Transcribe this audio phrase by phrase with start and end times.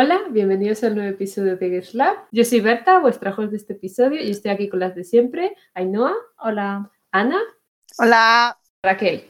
[0.00, 2.18] Hola, bienvenidos al nuevo episodio de Girls Lab.
[2.30, 5.56] Yo soy Berta, vuestra host de este episodio, y estoy aquí con las de siempre.
[5.74, 6.88] Ainhoa, Hola.
[7.10, 7.40] Ana,
[7.98, 8.56] Hola.
[8.80, 9.28] Raquel.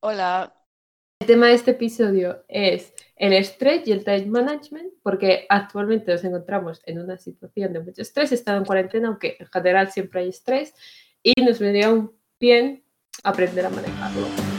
[0.00, 0.54] Hola.
[1.20, 6.24] El tema de este episodio es el estrés y el time management, porque actualmente nos
[6.24, 10.20] encontramos en una situación de mucho estrés, he estado en cuarentena, aunque en general siempre
[10.20, 10.72] hay estrés,
[11.22, 12.82] y nos vendría un bien
[13.24, 14.51] aprender a manejarlo.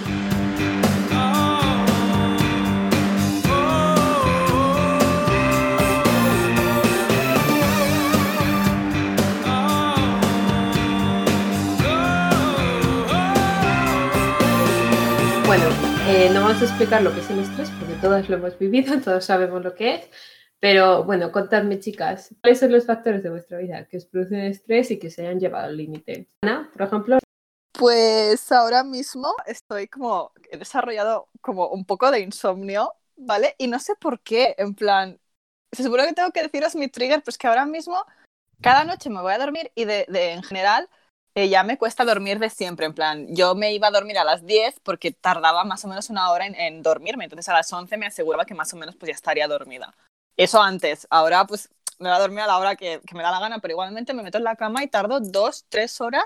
[16.53, 19.63] Vamos a explicar lo que es el estrés porque todos lo hemos vivido, todos sabemos
[19.63, 20.09] lo que es.
[20.59, 24.91] Pero bueno, contadme, chicas, ¿cuáles son los factores de vuestra vida que os producen estrés
[24.91, 26.29] y que se hayan llevado al límite?
[26.43, 27.17] Ana, por ejemplo.
[27.71, 33.55] Pues ahora mismo estoy como, he desarrollado como un poco de insomnio, ¿vale?
[33.57, 35.19] Y no sé por qué, en plan,
[35.71, 37.97] se supone que tengo que deciros mi trigger, pues que ahora mismo
[38.61, 40.87] cada noche me voy a dormir y de, de en general
[41.35, 44.23] eh, ya me cuesta dormir de siempre, en plan, yo me iba a dormir a
[44.23, 47.97] las 10 porque tardaba más o menos una hora en, dormirme, entonces a las 11
[47.97, 49.95] me aseguraba que más o menos pues ya estaría dormida.
[50.37, 53.39] Eso antes, ahora pues me voy a dormir a la hora que, me da la
[53.39, 56.25] gana, pero igualmente me meto en la cama y tardo dos, tres horas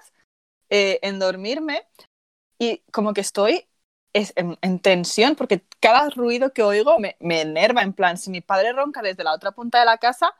[0.70, 1.86] eh, en dormirme
[2.60, 3.66] y como que estoy
[4.14, 8.74] en, tensión porque cada ruido que oigo me, me enerva, en plan, si mi padre
[8.74, 10.34] ronca desde la otra punta de la casa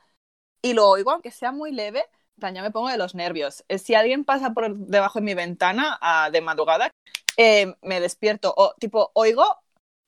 [0.62, 2.04] y lo oigo, aunque sea muy leve,
[2.40, 3.64] ya me pongo de los nervios.
[3.68, 6.90] Eh, si alguien pasa por debajo de mi ventana ah, de madrugada,
[7.36, 9.44] eh, me despierto o tipo oigo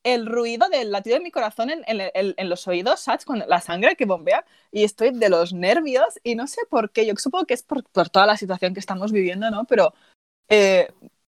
[0.03, 3.25] el ruido del latido de mi corazón en, los oídos, ¿sabes?
[3.25, 7.07] Con la sangre que bombea y estoy de los nervios y no sé por qué.
[7.07, 9.65] Yo supongo que es por, toda la situación que estamos viviendo, ¿no?
[9.65, 9.93] Pero
[10.49, 10.89] eh,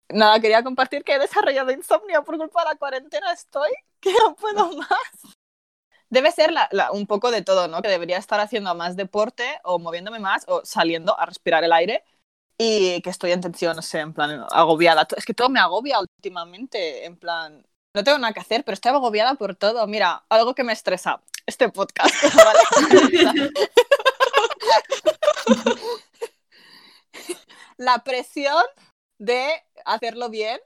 [0.09, 3.33] nada, quería compartir que he desarrollado insomnio por culpa de la cuarentena.
[3.33, 5.36] Estoy que no puedo más
[6.11, 6.53] debe ser
[6.93, 7.83] un poco de todo, ¿no?
[7.83, 12.05] Que debería estar haciendo más deporte o moviéndome más o saliendo a respirar el aire
[12.59, 15.07] y que estoy en tensión, no sé, en plan agobiada.
[15.17, 18.93] Es que todo me agobia últimamente, en plan, no tengo nada que hacer, pero estoy
[18.93, 19.87] agobiada por todo.
[19.87, 22.15] Mira, algo que me estresa, este podcast,
[27.77, 28.65] la presión
[29.19, 29.49] de
[29.85, 30.59] hacerlo bien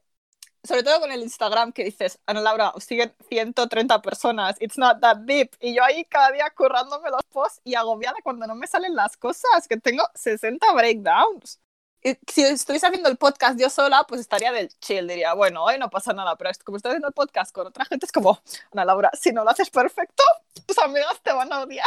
[0.63, 5.01] sobre todo con el Instagram que dices, Ana Laura, os siguen 130 personas, it's not
[5.01, 5.55] that deep.
[5.61, 9.17] Y yo ahí cada día currándome los posts y agobiada cuando no me salen las
[9.17, 11.61] cosas, que tengo 60 breakdowns.
[12.03, 15.79] Y si estuviese haciendo el podcast yo sola, pues estaría del chill, diría, bueno, hoy
[15.79, 18.41] no pasa nada, pero como estoy haciendo el podcast con otra gente, es como,
[18.73, 20.23] Ana Laura, si no lo haces perfecto,
[20.67, 21.87] tus amigas te van a odiar.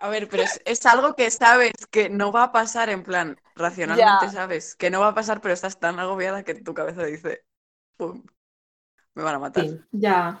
[0.00, 4.30] A ver, pero es, algo que sabes que no va a pasar, en plan, racionalmente
[4.30, 7.44] sabes que no va a pasar, pero estás tan agobiada que tu cabeza dice,
[7.96, 8.22] ¡pum!
[9.14, 9.66] Me van a matar.
[9.90, 10.40] ya.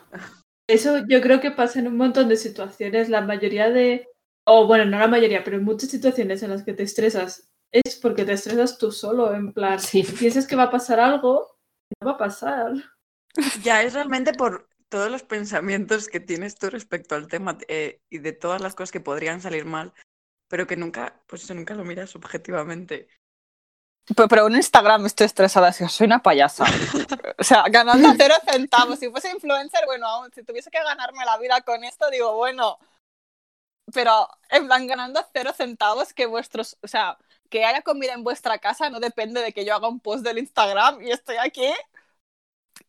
[0.68, 3.08] Eso yo creo que pasa en un montón de situaciones.
[3.08, 4.06] La mayoría de,
[4.44, 7.96] o bueno, no la mayoría, pero en muchas situaciones en las que te estresas es
[7.96, 11.58] porque te estresas tú solo, en plan, si piensas que va a pasar algo,
[12.00, 12.72] no va a pasar.
[13.62, 18.18] Ya, es realmente por, todos los pensamientos que tienes tú respecto al tema eh, y
[18.18, 19.92] de todas las cosas que podrían salir mal,
[20.48, 23.08] pero que nunca, pues eso nunca lo miras objetivamente.
[24.16, 26.64] Pero, pero en Instagram estoy estresada, si soy una payasa.
[27.38, 28.98] o sea, ganando cero centavos.
[28.98, 32.78] Si fuese influencer, bueno, aún si tuviese que ganarme la vida con esto, digo, bueno.
[33.92, 37.18] Pero en plan, ganando cero centavos, que vuestros, o sea,
[37.50, 40.38] que haya comida en vuestra casa no depende de que yo haga un post del
[40.38, 41.72] Instagram y estoy aquí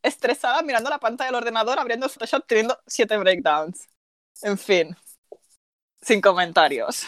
[0.01, 3.87] estresada mirando la pantalla del ordenador, abriendo Photoshop, teniendo siete breakdowns.
[4.41, 4.95] En fin,
[6.01, 7.05] sin comentarios.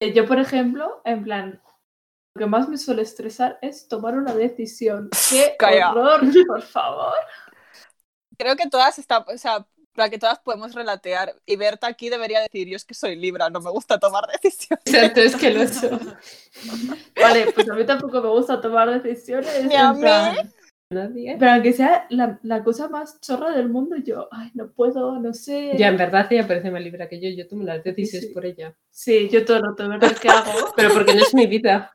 [0.00, 1.62] Eh, yo, por ejemplo, en plan,
[2.34, 5.10] lo que más me suele estresar es tomar una decisión.
[5.30, 7.14] ¡Qué horror, por favor!
[8.36, 11.34] Creo que todas están, o sea, para que todas podemos relatear.
[11.46, 14.84] Y Berta aquí debería decir, yo es que soy Libra, no me gusta tomar decisiones.
[14.84, 15.66] Exacto, es que lo he
[17.20, 19.64] Vale, pues a mí tampoco me gusta tomar decisiones.
[19.64, 20.02] Ni a mí.
[20.94, 25.32] Pero aunque sea la, la, cosa más chorra del mundo, yo, ay, no puedo, no
[25.32, 25.72] sé.
[25.76, 28.76] Ya, en verdad ella parece más libre que yo, yo tomo las decisiones por ella.
[28.90, 30.16] Sí, yo todo lo ¿verdad?
[30.16, 31.92] que hago, pero porque no es mi vida.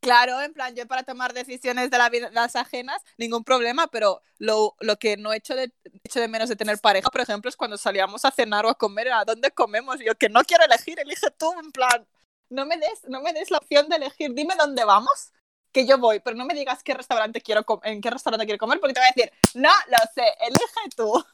[0.00, 4.22] Claro, en plan, yo para tomar decisiones de la vida, las ajenas, ningún problema, pero
[4.38, 5.72] lo, lo que no he hecho de,
[6.04, 8.76] hecho de menos de tener pareja, por ejemplo, es cuando salíamos a cenar o a
[8.76, 9.98] comer, ¿a dónde comemos?
[9.98, 12.06] yo que no quiero elegir, elige tú, en plan,
[12.48, 15.32] no me des, no me des la opción de elegir, dime dónde vamos
[15.72, 18.80] que yo voy, pero no me digas qué restaurante quiero en qué restaurante quiero comer,
[18.80, 21.24] porque te voy a decir, no lo sé, elige tú.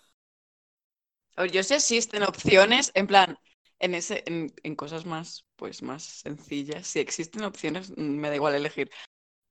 [1.53, 3.39] Yo sé si existen opciones, en plan,
[3.81, 6.87] en, ese, en, cosas más, pues, más sencillas.
[6.87, 8.91] Si existen opciones, mm, me da igual elegir.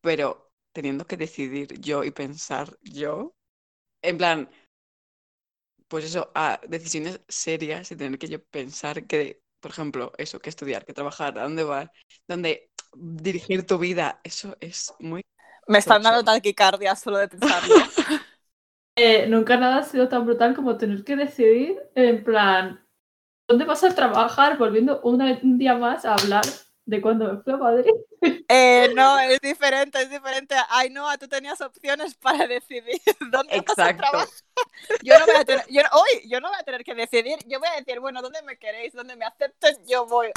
[0.02, 3.36] Pero teniendo que decidir yo y pensar yo,
[4.02, 4.50] en plan,
[5.88, 10.50] pues eso, a decisiones serias y tener que yo pensar que, por ejemplo, eso, que
[10.50, 11.90] estudiar, que trabajar, a dónde vas,
[12.28, 15.24] dónde dirigir tu vida, eso es muy...
[15.68, 17.76] Me están dando taquicardia solo de pensarlo.
[18.96, 22.86] Eh, nunca nada ha sido tan brutal como tener que decidir, en plan,
[23.48, 24.58] ¿dónde vas a trabajar?
[24.58, 26.44] Volviendo una- un día más a hablar
[26.86, 27.92] de cuando me fui a Madrid.
[28.50, 30.56] Eh, no, es diferente, es diferente.
[30.70, 33.02] Ay, no, tú tenías opciones para decidir
[33.32, 34.30] dónde vas a trabajar.
[35.02, 37.40] Yo no voy a tener, yo, no- uy, yo no voy a tener que decidir.
[37.48, 38.94] Yo voy a decir, bueno, ¿dónde me queréis?
[38.94, 39.78] ¿Dónde me acepten?
[39.88, 40.30] Yo voy.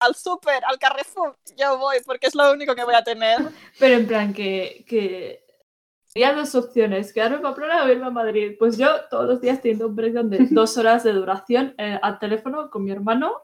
[0.00, 3.38] Al súper, al Carrefour, yo voy, porque es lo único que voy a tener.
[3.78, 5.44] Pero en plan que, que
[6.14, 8.54] tenía dos opciones, quedarme en Pamplona o irme a Madrid.
[8.58, 12.18] Pues yo todos los días teniendo un breakdown de dos horas de duración eh, al
[12.18, 13.42] teléfono con mi hermano,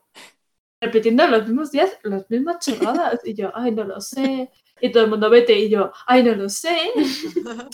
[0.81, 3.21] repitiendo los mismos días las mismas chorradas.
[3.25, 4.51] Y yo, ay, no lo sé.
[4.81, 6.77] Y todo el mundo vete y yo, ay, no lo sé.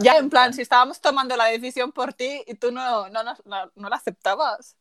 [0.00, 3.34] Ya, en plan, si estábamos tomando la decisión por ti y tú no, no, no,
[3.74, 4.76] no la aceptabas.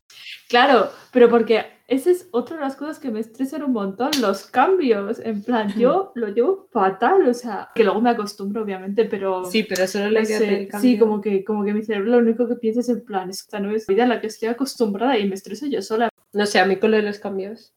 [0.47, 4.45] Claro, pero porque esa es otra de las cosas que me estresan un montón, los
[4.45, 5.19] cambios.
[5.19, 9.45] En plan, yo lo llevo fatal, o sea, que luego me acostumbro, obviamente, pero...
[9.45, 10.89] Sí, pero solo no le que hacer sé, el cambio.
[10.89, 13.59] sí, como que, como que mi cerebro lo único que piensa es en plan, esta
[13.59, 16.09] no es la vida a la que estoy acostumbrada y me estreso yo sola.
[16.33, 17.73] No sé, a mí con lo de los cambios.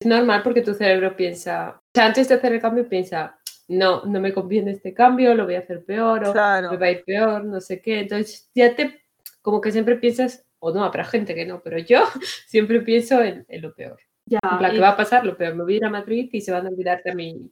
[0.00, 1.76] Es normal porque tu cerebro piensa.
[1.76, 3.38] O sea, antes de hacer el cambio piensa,
[3.70, 6.70] no, no me conviene este cambio, lo voy a hacer peor, o Claro.
[6.72, 8.00] me va a ir peor, no sé qué.
[8.00, 9.02] Entonces ya te.
[9.42, 12.04] Como que siempre piensas, o no, habrá gente que no, pero yo
[12.46, 13.98] siempre pienso en, en lo peor.
[14.26, 15.24] Ya, En plan, y- ¿qué va a pasar?
[15.24, 17.50] Lo peor, me voy a ir a Madrid y se van a olvidar de mí.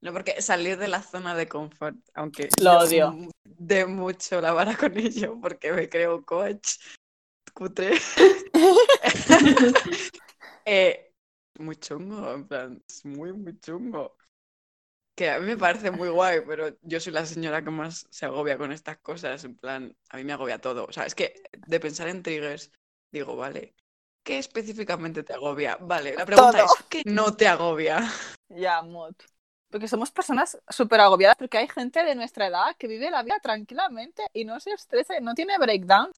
[0.00, 3.14] No, porque salir de la zona de confort, aunque Lo odio.
[3.44, 6.76] de mucho la vara con ello, porque me creo coach
[7.54, 7.92] cutre.
[10.64, 11.12] eh,
[11.58, 14.16] muy chungo, en plan, es muy, muy chungo.
[15.16, 18.26] Que a mí me parece muy guay, pero yo soy la señora que más se
[18.26, 20.84] agobia con estas cosas, en plan, a mí me agobia todo.
[20.84, 22.70] O sea, es que de pensar en triggers,
[23.10, 23.74] digo, vale,
[24.22, 25.78] ¿qué específicamente te agobia?
[25.80, 26.66] Vale, la pregunta Todo.
[26.66, 28.06] es, ¿qué no te agobia?
[28.50, 29.14] Ya, mod.
[29.70, 33.40] Porque somos personas súper agobiadas, porque hay gente de nuestra edad que vive la vida
[33.40, 36.12] tranquilamente y no se estresa y no tiene breakdown.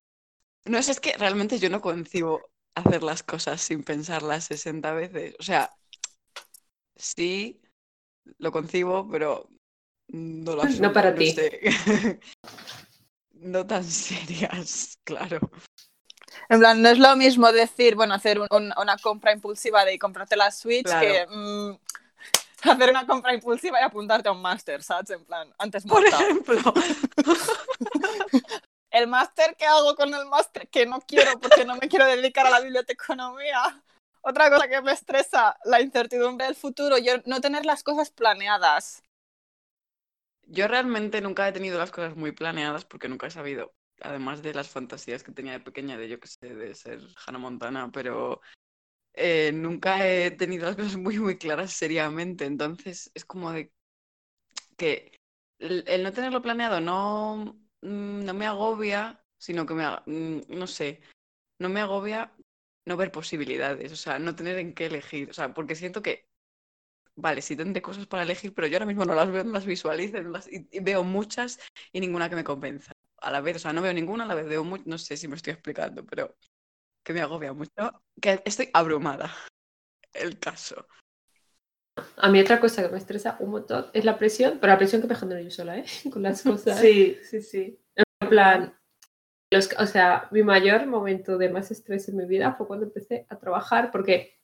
[0.65, 5.37] No es que realmente yo no concibo hacer las cosas sin pensarlas 60 veces.
[5.39, 5.71] O sea,
[6.97, 7.61] sí,
[8.39, 9.49] lo concibo, pero
[10.09, 11.33] no lo asumo, para ti.
[11.33, 11.61] sé.
[13.41, 15.39] No tan serias, claro.
[16.49, 19.97] En plan, no es lo mismo decir, bueno, hacer un- un- una compra impulsiva de
[19.97, 21.07] comprarte la Switch Claro.
[21.07, 21.79] que mm,
[22.69, 25.11] hacer una compra impulsiva y apuntarte a un máster, ¿sabes?
[25.11, 26.21] En plan, antes Por muerta.
[26.21, 26.75] ejemplo,
[28.91, 30.67] El máster, ¿qué hago con el máster?
[30.69, 33.83] Que no quiero porque no me quiero dedicar a la biblioteconomía.
[34.29, 39.03] Otra cosa que me estresa, la incertidumbre del futuro, yo no tener las cosas planeadas.
[40.49, 44.55] yo realmente nunca he tenido las cosas muy planeadas porque nunca he sabido, además de
[44.55, 48.41] las fantasías que tenía de pequeña, de yo que sé, de ser Hannah Montana, pero
[49.15, 52.47] eh, nunca he tenido las cosas muy, muy claras seriamente.
[52.47, 53.73] Entonces es como de
[54.77, 55.21] que
[55.59, 60.67] el, el no tenerlo planeado no, mm, no me agobia, sino que me, mm, no
[60.67, 61.03] sé,
[61.59, 62.33] no me agobia
[62.89, 66.27] no ver posibilidades, o sea, no tener en qué elegir, o sea, porque siento que,
[67.17, 69.67] vale, sí tendré cosas para elegir, pero yo ahora mismo no las veo, no las
[69.67, 71.59] visualizo, no las- y, y veo muchas
[71.93, 72.93] y ninguna que me convenza.
[73.21, 75.17] A la vez, o sea, no veo ninguna, a la vez veo muchas, no sé
[75.17, 76.37] si me estoy explicando, pero
[77.05, 79.35] que me agobia mucho, que estoy abrumada.
[80.13, 80.87] El caso.
[82.17, 85.01] A mí otra cosa que me estresa un montón es la presión, pero la presión
[85.03, 85.85] que me genero yo sola, ¿eh?
[86.13, 86.79] Con las cosas.
[86.81, 87.81] Sí, sí, sí.
[88.21, 88.79] En plan,
[89.51, 93.27] los, o sea, mi mayor momento de más estrés en mi vida fue cuando empecé
[93.29, 94.35] a trabajar, porque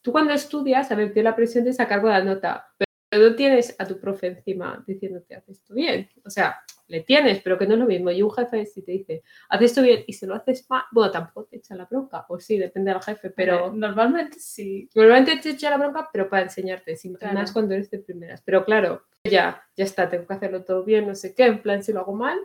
[0.00, 2.68] tú cuando estudias, a ver, tienes la presión de sacar buena nota,
[3.08, 6.08] pero no tienes a tu profe encima diciéndote, haces esto bien.
[6.24, 6.56] O sea,
[6.88, 8.10] le tienes, pero que no es lo mismo.
[8.10, 11.10] Y un jefe si te dice, haces esto bien y si lo haces mal, bueno,
[11.12, 13.68] tampoco te echa la bronca, o sí, depende del jefe, pero...
[13.68, 14.88] Eh, normalmente sí.
[14.94, 17.34] Normalmente te echa la bronca, pero para enseñarte, sin Claro.
[17.34, 18.42] más cuando eres de primeras.
[18.42, 21.82] Pero claro, ya, ya está, tengo que hacerlo todo bien, no sé qué, en plan,
[21.82, 22.38] si lo hago mal,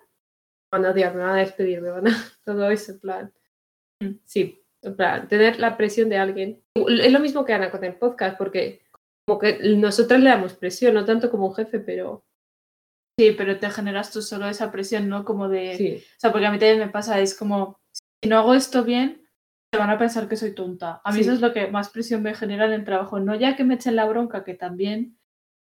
[0.72, 2.12] van a odiar, me van a despedir, me van a...
[2.46, 3.34] Todo eso, en plan.
[4.26, 6.64] Sí, en plan, tener la presión de alguien.
[6.76, 8.82] Es lo mismo que Ana con el podcast, porque
[9.28, 12.26] como que nosotras le damos presión, no tanto como un jefe, pero
[13.20, 15.26] Sí, pero te generas tú solo esa presión, ¿no?
[15.26, 15.76] Como de...
[15.76, 15.98] sí.
[15.98, 17.82] O sea, porque a mí también me pasa, es como,
[18.24, 19.28] si no hago esto bien,
[19.74, 21.02] te van a pensar que soy tonta.
[21.04, 21.22] A mí Sí.
[21.24, 23.20] eso es lo que más presión me genera en el trabajo.
[23.20, 25.19] No ya que me echen la bronca, que también,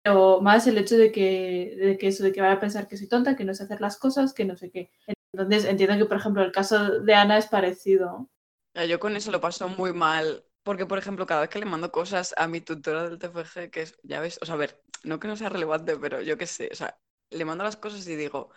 [0.03, 2.97] pero más el hecho de que, de que eso, de que van a pensar que
[2.97, 4.91] soy tonta, que no sé hacer las cosas, que no sé qué.
[5.33, 8.29] Entonces entiendo que, por ejemplo, el caso de Ana es parecido.
[8.75, 11.65] Ya, Yo con eso lo paso muy mal, porque por ejemplo, cada vez que le
[11.65, 14.81] mando cosas a mi tutora del TFG, que es, ya ves, o sea, a ver,
[15.03, 16.97] no que no sea relevante, pero yo qué sé, o sea,
[17.31, 18.49] le mando las cosas y digo,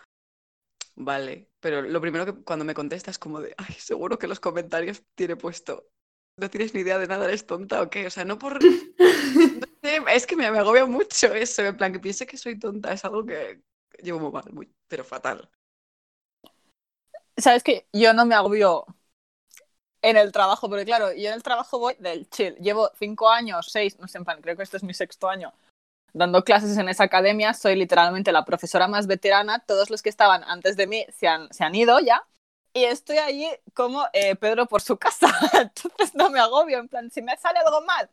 [0.95, 5.03] vale, pero lo primero que cuando me contestas como de, ay, seguro que los comentarios
[5.15, 5.89] tiene puesto,
[6.39, 8.59] no tienes ni idea de nada, eres tonta o qué, o sea, no por...
[9.83, 13.03] es que me, me, agobia mucho eso, en plan que piense que soy tonta, es
[13.05, 13.61] algo que
[14.01, 15.49] llevo muy mal, muy, pero fatal.
[17.37, 18.85] Sabes que yo no me agobio
[20.01, 22.55] en el trabajo, porque claro, yo en el trabajo voy del chill.
[22.55, 25.53] Llevo cinco años, seis, no sé, en plan, creo que este es mi sexto año
[26.13, 27.53] dando clases en esa academia.
[27.53, 29.59] Soy literalmente la profesora más veterana.
[29.59, 32.25] Todos los que estaban antes de mí se han, se han ido ya.
[32.73, 35.27] Y estoy allí como eh, Pedro por su casa.
[35.53, 36.79] Entonces no me agobio.
[36.79, 38.09] En plan, si me sale algo mal,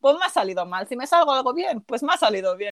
[0.00, 0.86] pues me ha salido mal.
[0.88, 2.72] Si me salgo algo bien, pues me ha salido bien.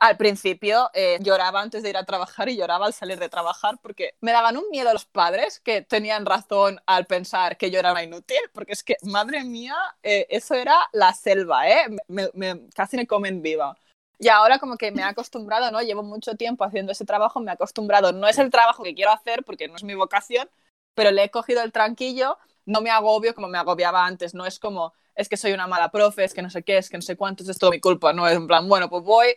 [0.00, 3.78] Al principio eh, lloraba antes de ir a trabajar y lloraba al salir de trabajar
[3.82, 7.92] porque me daban un miedo los padres que tenían razón al pensar que yo era
[7.92, 11.84] una inútil, porque es que, madre mía, eh, eso era la selva, ¿eh?
[12.08, 13.76] Me, me, casi me comen viva.
[14.18, 15.82] Y ahora como que me he acostumbrado, ¿no?
[15.82, 18.12] Llevo mucho tiempo haciendo ese trabajo, me he acostumbrado.
[18.12, 20.48] No es el trabajo que quiero hacer porque no es mi vocación,
[20.94, 24.58] pero le he cogido el tranquillo, no me agobio como me agobiaba antes, no es
[24.58, 27.02] como, es que soy una mala profe, es que no sé qué, es que no
[27.02, 29.36] sé cuánto, es todo mi culpa, no, es en plan, bueno, pues voy,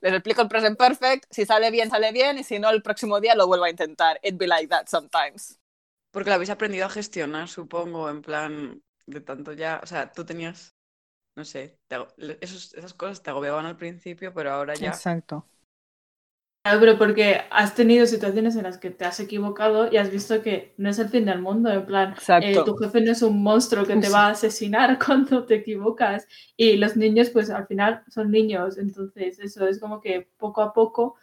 [0.00, 3.20] les explico el present perfect, si sale bien, sale bien, y si no, el próximo
[3.20, 4.20] día lo vuelvo a intentar.
[4.22, 5.58] It be like that sometimes.
[6.10, 10.26] Porque lo habéis aprendido a gestionar, supongo, en plan, de tanto ya, o sea, tú
[10.26, 10.74] tenías,
[11.36, 11.78] no sé,
[12.40, 14.88] esas cosas te agobiaban al principio, pero ahora ya...
[14.88, 15.46] Exacto.
[16.64, 20.40] Claro, pero porque has tenido situaciones en las que te has equivocado y has visto
[20.40, 23.42] que no es el fin del mundo, en plan, eh, tu jefe no es un
[23.42, 28.02] monstruo que te va a asesinar cuando te equivocas y los niños pues al final
[28.08, 31.16] son niños, entonces eso es como que poco a poco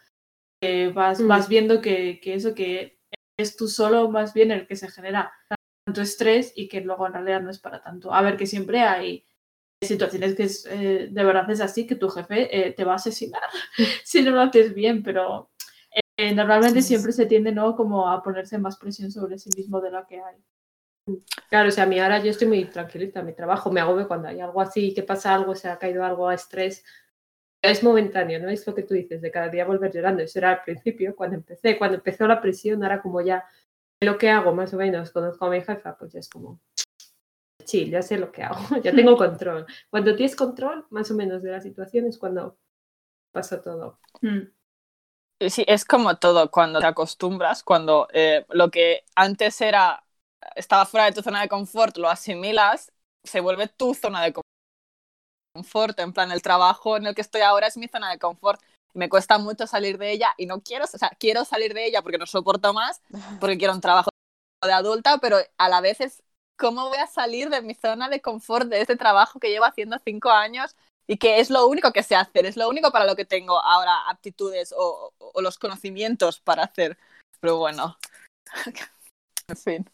[0.61, 1.27] eh, vas, mm.
[1.27, 2.99] vas viendo que, que, eso que
[3.35, 5.33] es tú solo más bien el que se genera
[5.85, 8.13] tanto estrés y que luego en realidad no es para tanto.
[8.13, 9.25] A ver, que siempre hay
[9.81, 12.95] situaciones que es, eh, de verdad es así, que tu jefe eh, te va a
[12.95, 13.41] asesinar
[14.03, 15.49] si no lo haces bien, pero
[16.17, 17.75] eh, normalmente siempre se tiende ¿no?
[17.75, 20.35] como a ponerse más presión sobre sí mismo de la que hay.
[21.49, 24.27] Claro, o sea, a mí ahora yo estoy muy tranquilita mi trabajo, me agobio cuando
[24.27, 26.85] hay algo así, que pasa algo, se ha caído algo a estrés.
[27.63, 28.49] Es momentáneo, ¿no?
[28.49, 30.23] Es lo que tú dices, de cada día volver llorando.
[30.23, 31.77] Eso era al principio, cuando empecé.
[31.77, 33.45] Cuando empezó la presión, ahora como ya
[33.99, 36.59] lo que hago, más o menos, conozco a mi jefa, pues ya es como,
[37.65, 39.65] sí, ya sé lo que hago, ya tengo control.
[39.89, 42.57] Cuando tienes control, más o menos, de la situación es cuando
[43.31, 43.99] pasa todo.
[44.21, 44.47] Mm.
[45.49, 50.03] Sí, es como todo, cuando te acostumbras, cuando eh, lo que antes era,
[50.55, 52.91] estaba fuera de tu zona de confort, lo asimilas,
[53.23, 54.33] se vuelve tu zona de
[55.53, 55.99] confort.
[55.99, 58.61] En plan, el trabajo en el que estoy ahora es mi zona de confort.
[58.93, 62.03] Me cuesta mucho salir de ella y no quiero, o sea, quiero salir de ella
[62.03, 63.01] porque no soporto más,
[63.39, 64.11] porque quiero un trabajo
[64.63, 66.23] de adulta, pero a la vez es
[66.61, 69.97] ¿cómo voy a salir de mi zona de confort de este trabajo que llevo haciendo
[70.05, 70.75] cinco años
[71.07, 73.59] y que es lo único que sé hacer, es lo único para lo que tengo
[73.59, 76.99] ahora aptitudes o, los conocimientos para hacer?
[77.39, 77.97] Pero bueno,
[79.47, 79.89] en fin.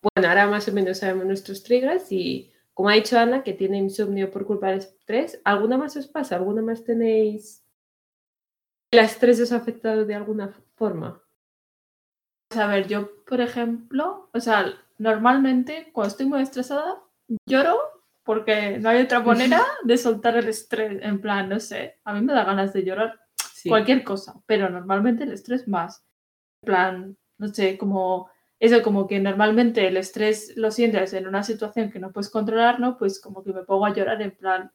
[0.00, 3.76] Bueno, ahora más o menos sabemos nuestros triggers y como ha dicho Ana, que tiene
[3.76, 6.36] insomnio por culpa del estrés, ¿alguna más os pasa?
[6.36, 7.62] ¿Alguna más tenéis?
[8.90, 11.22] ¿El estrés os ha afectado de alguna forma?
[12.50, 17.02] A ver, yo, por ejemplo, o sea, normalmente cuando estoy muy estresada
[17.46, 17.78] lloro
[18.22, 21.02] porque no hay otra manera de soltar el estrés.
[21.02, 23.20] En plan, no sé, a mí me da ganas de llorar
[23.68, 26.04] cualquier cosa, pero normalmente el estrés más.
[26.62, 31.42] En plan, no sé, como eso, como que normalmente el estrés lo sientes en una
[31.42, 32.96] situación que no puedes controlar, ¿no?
[32.96, 34.72] Pues como que me pongo a llorar en plan,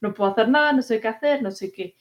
[0.00, 1.96] no puedo hacer nada, no sé qué hacer, no sé qué.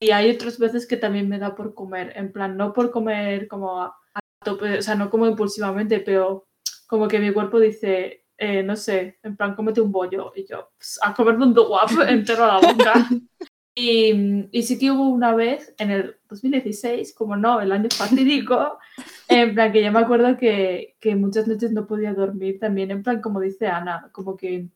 [0.00, 3.48] Y hay otras veces que también me da por comer, en plan, no por comer
[3.48, 3.94] como a,
[4.42, 6.47] tope, o sea, no como impulsivamente, pero
[6.88, 10.32] como que mi cuerpo dice, eh, no sé, en plan, cómete un bollo.
[10.34, 12.94] Y yo, pues, a comerme un guapo entero a la boca.
[13.74, 18.78] y, y, sí que hubo una vez, en el 2016, como no, el año fatídico,
[19.28, 23.02] en plan, que ya me acuerdo que, que muchas noches no podía dormir también, en
[23.02, 24.68] plan, como dice Ana, como que,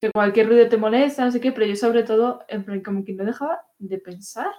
[0.00, 3.04] que cualquier ruido te molesta, no sé qué, pero yo sobre todo, en plan, como
[3.04, 4.52] que no dejaba de pensar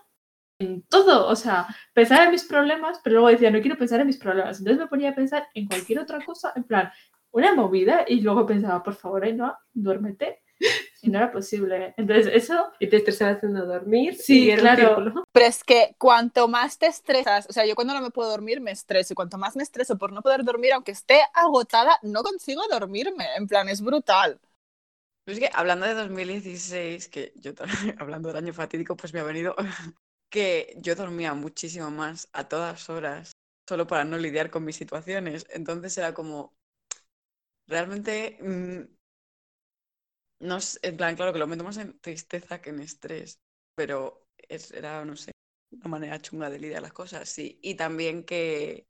[0.62, 4.08] en todo, o sea, pensar en mis problemas, pero luego decía, no quiero pensar en
[4.08, 4.60] mis problemas.
[4.60, 6.92] Entonces me ponía a pensar en cualquier otra cosa, en plan,
[7.32, 10.44] una movida, y luego pensaba, por favor, no duérmete.
[11.02, 11.96] Y no era posible.
[11.98, 12.72] Entonces, eso.
[12.80, 14.16] Y te estresabas haciendo dormir.
[14.16, 15.26] Sí, claro.
[15.32, 18.62] Pero es que cuanto más te estresas, o sea, yo cuando no me puedo dormir
[18.62, 19.14] me estreso.
[19.14, 23.26] Y cuanto más me estreso por no poder dormir, aunque esté agotada, no consigo dormirme.
[23.36, 24.40] En plan, es brutal.
[25.26, 29.24] es que hablando de 2016, que yo también, hablando del año fatídico, pues me ha
[29.24, 29.56] venido
[30.32, 33.34] que yo dormía muchísimo más a todas horas
[33.70, 35.46] solo para no lidiar con mis situaciones.
[35.52, 36.56] Entonces era como,
[37.68, 38.86] realmente, mm,
[40.40, 43.40] no sé, en plan, claro que lo meto más en tristeza que en estrés,
[43.76, 44.28] pero
[44.74, 45.32] era, no sé,
[45.72, 47.60] una manera chunga de lidiar las cosas, sí.
[47.62, 48.88] Y también que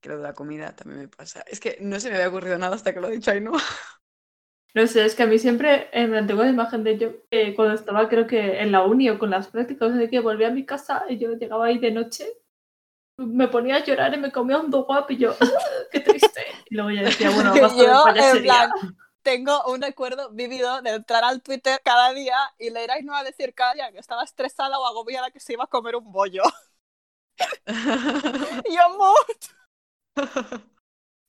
[0.00, 1.42] que lo de la comida también me pasa.
[1.48, 3.52] Es que no se me había ocurrido nada hasta que lo he dicho ahí, ¿no?
[4.74, 7.54] No sé, es que a mí siempre eh, me tengo la imagen de yo eh,
[7.54, 10.52] cuando estaba creo que en la uni o con las prácticas, de que volvía a
[10.52, 12.26] mi casa y yo llegaba ahí de noche,
[13.18, 15.34] me ponía a llorar y me comía un dogwap y yo,
[15.90, 16.42] qué triste.
[16.70, 18.70] Y luego ya decía, bueno, basta yo, en plan,
[19.22, 23.74] tengo un recuerdo vivido de entrar al Twitter cada día y leer a decir cada
[23.74, 26.42] día que estaba estresada o agobiada que se iba a comer un bollo.
[28.66, 29.14] yo,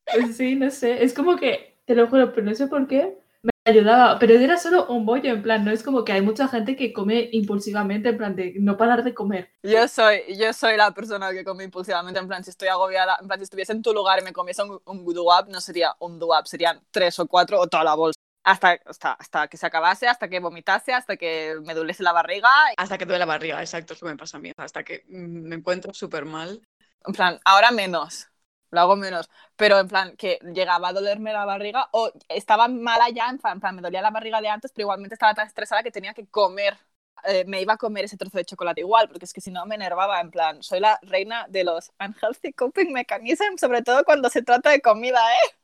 [0.06, 3.23] Pues sí, no sé, es como que, te lo juro, pero no sé por qué,
[3.66, 6.76] ayudaba, pero era solo un bollo, en plan, no es como que hay mucha gente
[6.76, 9.50] que come impulsivamente, en plan, de no parar de comer.
[9.64, 13.28] Yo soy, yo soy la persona que come impulsivamente, en plan, si estoy agobiada, en
[13.28, 16.20] plan, si estuviese en tu lugar y me comiese un, un duap, no sería un
[16.20, 18.18] duap, serían tres o cuatro o toda la bolsa.
[18.46, 22.50] Hasta, hasta, hasta que se acabase, hasta que vomitase, hasta que me duele la barriga.
[22.76, 24.52] Hasta que duele la barriga, exacto, es lo que me pasa a mí.
[24.58, 26.62] Hasta que me encuentro súper mal.
[27.06, 28.28] En plan, ahora menos,
[28.74, 33.10] lo hago menos, pero en plan que llegaba a dolerme la barriga o estaba mala
[33.10, 35.92] ya, en plan, me dolía la barriga de antes, pero igualmente estaba tan estresada que
[35.92, 36.78] tenía que comer,
[37.26, 39.66] eh, me iba a comer ese trozo de chocolate igual, porque es que si no
[39.68, 44.30] me enervaba, en plan, soy la reina de los unhealthy coping mechanisms, sobre todo cuando
[44.30, 45.56] se trata de comida, ¿eh?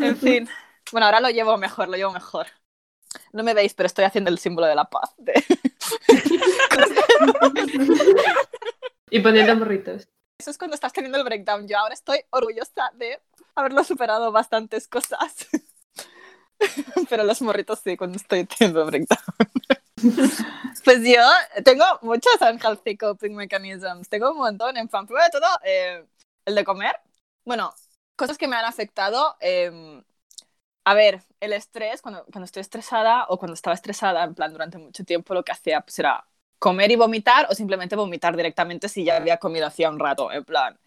[0.00, 0.48] En fin,
[0.92, 2.46] bueno, ahora lo llevo mejor, lo llevo mejor.
[3.32, 5.14] No me veis, pero estoy haciendo el símbolo de la paz.
[9.10, 10.08] y poniendo morritos.
[10.38, 11.68] Eso es cuando estás teniendo el breakdown.
[11.68, 13.20] Yo ahora estoy orgullosa de
[13.54, 15.46] haberlo superado bastantes cosas.
[17.08, 19.18] Pero los morritos sí, cuando estoy teniendo breakdown.
[20.84, 21.22] pues yo
[21.64, 24.08] tengo muchos unhealthy coping mechanisms.
[24.08, 24.76] Tengo un montón.
[24.76, 26.04] En plan, primero de todo, eh,
[26.44, 26.96] el de comer.
[27.44, 27.72] Bueno,
[28.16, 29.36] cosas que me han afectado.
[29.40, 30.02] Em,
[30.84, 34.78] a ver, el estrés, cuando, cuando estoy estresada o cuando estaba estresada, en plan, durante
[34.78, 36.26] mucho tiempo lo que hacía pues, era
[36.64, 40.44] comer y vomitar o simplemente vomitar directamente si ya había comido hacía un rato, en
[40.46, 40.80] plan.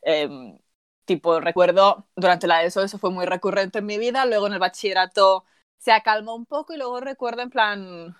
[0.00, 0.58] Em,
[1.04, 4.58] tipo, recuerdo durante la ESO eso fue muy recurrente en mi vida, luego en el
[4.58, 5.44] bachillerato
[5.76, 8.16] se acalmó un poco y luego recuerdo en plan,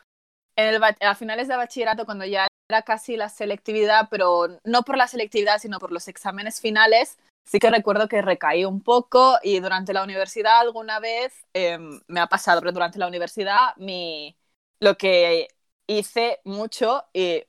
[0.55, 4.99] en el, a finales de bachillerato cuando ya era casi la selectividad, pero no por
[4.99, 9.61] la selectividad, sino por los exámenes finales, sí que recuerdo que recaí un poco y
[9.61, 14.37] durante la universidad alguna vez em, me ha pasado, pero durante la universidad mi,
[14.81, 15.49] lo que
[15.89, 17.43] hice mucho y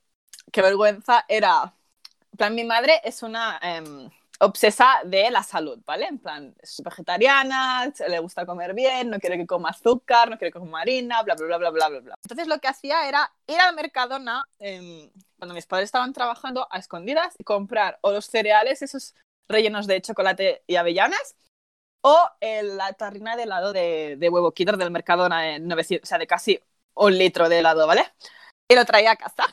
[0.51, 1.75] qué vergüenza era,
[2.31, 6.07] en plan, mi madre es una em, obsesa de la salud, ¿vale?
[6.07, 10.51] En plan, es vegetariana, le gusta comer bien, no quiere que coma azúcar, no quiere
[10.51, 12.15] que coma harina, bla, bla, bla, bla, bla, bla.
[12.23, 16.79] Entonces lo que hacía era ir al Mercadona, em, cuando mis padres estaban trabajando, a
[16.79, 19.15] escondidas y comprar o los cereales, esos
[19.49, 21.35] rellenos de chocolate y avellanas,
[22.01, 26.17] o la tarrina de helado de, de huevo Kinder del Mercadona, en 900, o sea,
[26.17, 26.61] de casi
[26.95, 28.05] un litro de helado, ¿vale?
[28.67, 29.43] Y lo traía a casa.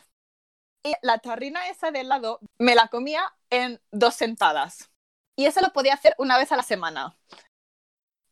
[0.82, 4.90] Y la tarrina esa de helado me la comía en dos sentadas.
[5.36, 7.16] Y eso lo podía hacer una vez a la semana.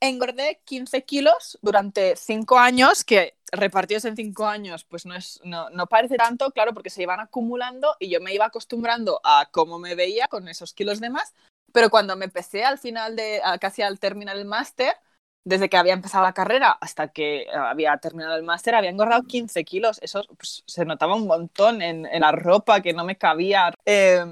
[0.01, 5.71] Engordé 15 kilos durante 5 años, que repartidos en 5 años, pues no, es, no,
[5.71, 9.79] no parece tanto, claro, porque se iban acumulando y yo me iba acostumbrando a cómo
[9.79, 11.35] me veía con esos kilos de más.
[11.73, 14.95] Pero cuando me empecé al final de, casi al terminar el máster,
[15.45, 19.65] desde que había empezado la carrera hasta que había terminado el máster, había engordado 15
[19.65, 19.99] kilos.
[20.03, 24.25] Eso pues, se notaba un montón en, en, la ropa que no me cabía, eh,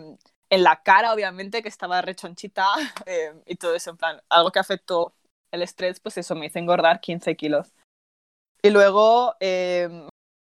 [0.50, 2.66] en la cara, obviamente, que estaba rechonchita
[3.06, 3.90] eh, y todo eso.
[3.90, 5.14] En plan, algo que afectó
[5.50, 7.72] el estrés, pues eso me hizo engordar 15 kilos.
[8.62, 10.06] Y luego eh,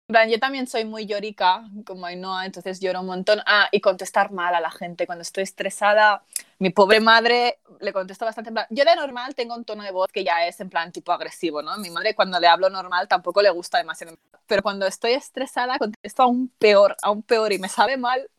[0.08, 3.40] yo también soy muy llorica, como Ainhoa, entonces lloro un montón.
[3.46, 5.06] Ah, y contestar mal a la gente.
[5.06, 6.24] Cuando estoy estresada,
[6.58, 8.66] mi pobre madre le contesto bastante en plan.
[8.70, 11.62] Yo de normal tengo un tono de voz que ya es en plan tipo agresivo,
[11.62, 11.76] ¿no?
[11.78, 14.16] Mi madre cuando le hablo normal tampoco le gusta demasiado.
[14.46, 18.30] Pero cuando estoy estresada contesto aún peor, aún peor y me sabe mal,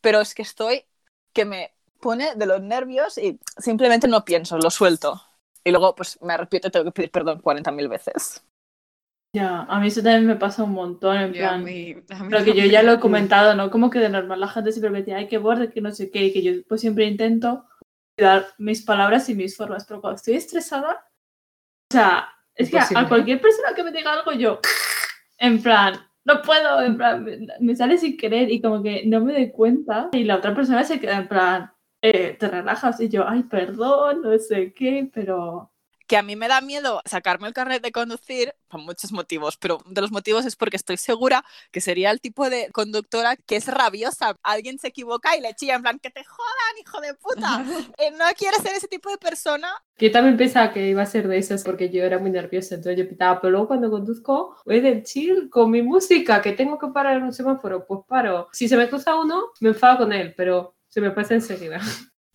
[0.00, 0.84] pero es que estoy
[1.32, 5.22] que me pone de los nervios y simplemente no pienso, lo suelto.
[5.64, 8.42] Y luego pues me arrepiento y tengo que pedir perdón 40.000 veces.
[9.34, 12.82] Ya, a mí eso también me pasa un montón, en plan, lo que yo ya
[12.82, 13.70] lo he comentado, ¿no?
[13.70, 16.10] Como que de normal la gente siempre me dice, ay, qué borde, que no sé
[16.10, 17.66] qué, y que yo pues siempre intento
[18.16, 21.06] cuidar mis palabras y mis formas, pero cuando estoy estresada,
[21.90, 24.60] o sea, es que a cualquier persona que me diga algo yo,
[25.36, 27.26] en plan, no puedo, en plan,
[27.60, 30.84] me, sale sin querer y como que no me doy cuenta y la otra persona
[30.84, 35.70] se queda en plan, eh, te relajas y yo, ay, perdón, no sé qué, pero
[36.08, 39.78] que a mí me da miedo sacarme el carnet de conducir por muchos motivos, pero
[39.84, 43.56] uno de los motivos es porque estoy segura que sería el tipo de conductora que
[43.56, 44.36] es rabiosa.
[44.42, 47.64] Alguien se equivoca y le chilla en plan, que te jodan, hijo de puta.
[47.98, 49.68] Eh, no quiero ser ese tipo de persona.
[49.98, 52.96] Yo también pensaba que iba a ser de esas porque yo era muy nerviosa, entonces
[52.98, 56.88] yo pitaba, pero luego cuando conduzco voy del chill con mi música, que tengo que
[56.88, 58.48] parar en un semáforo, pues paro.
[58.52, 61.80] Si se me cruza uno, me enfado con él, pero se me pasa enseguida.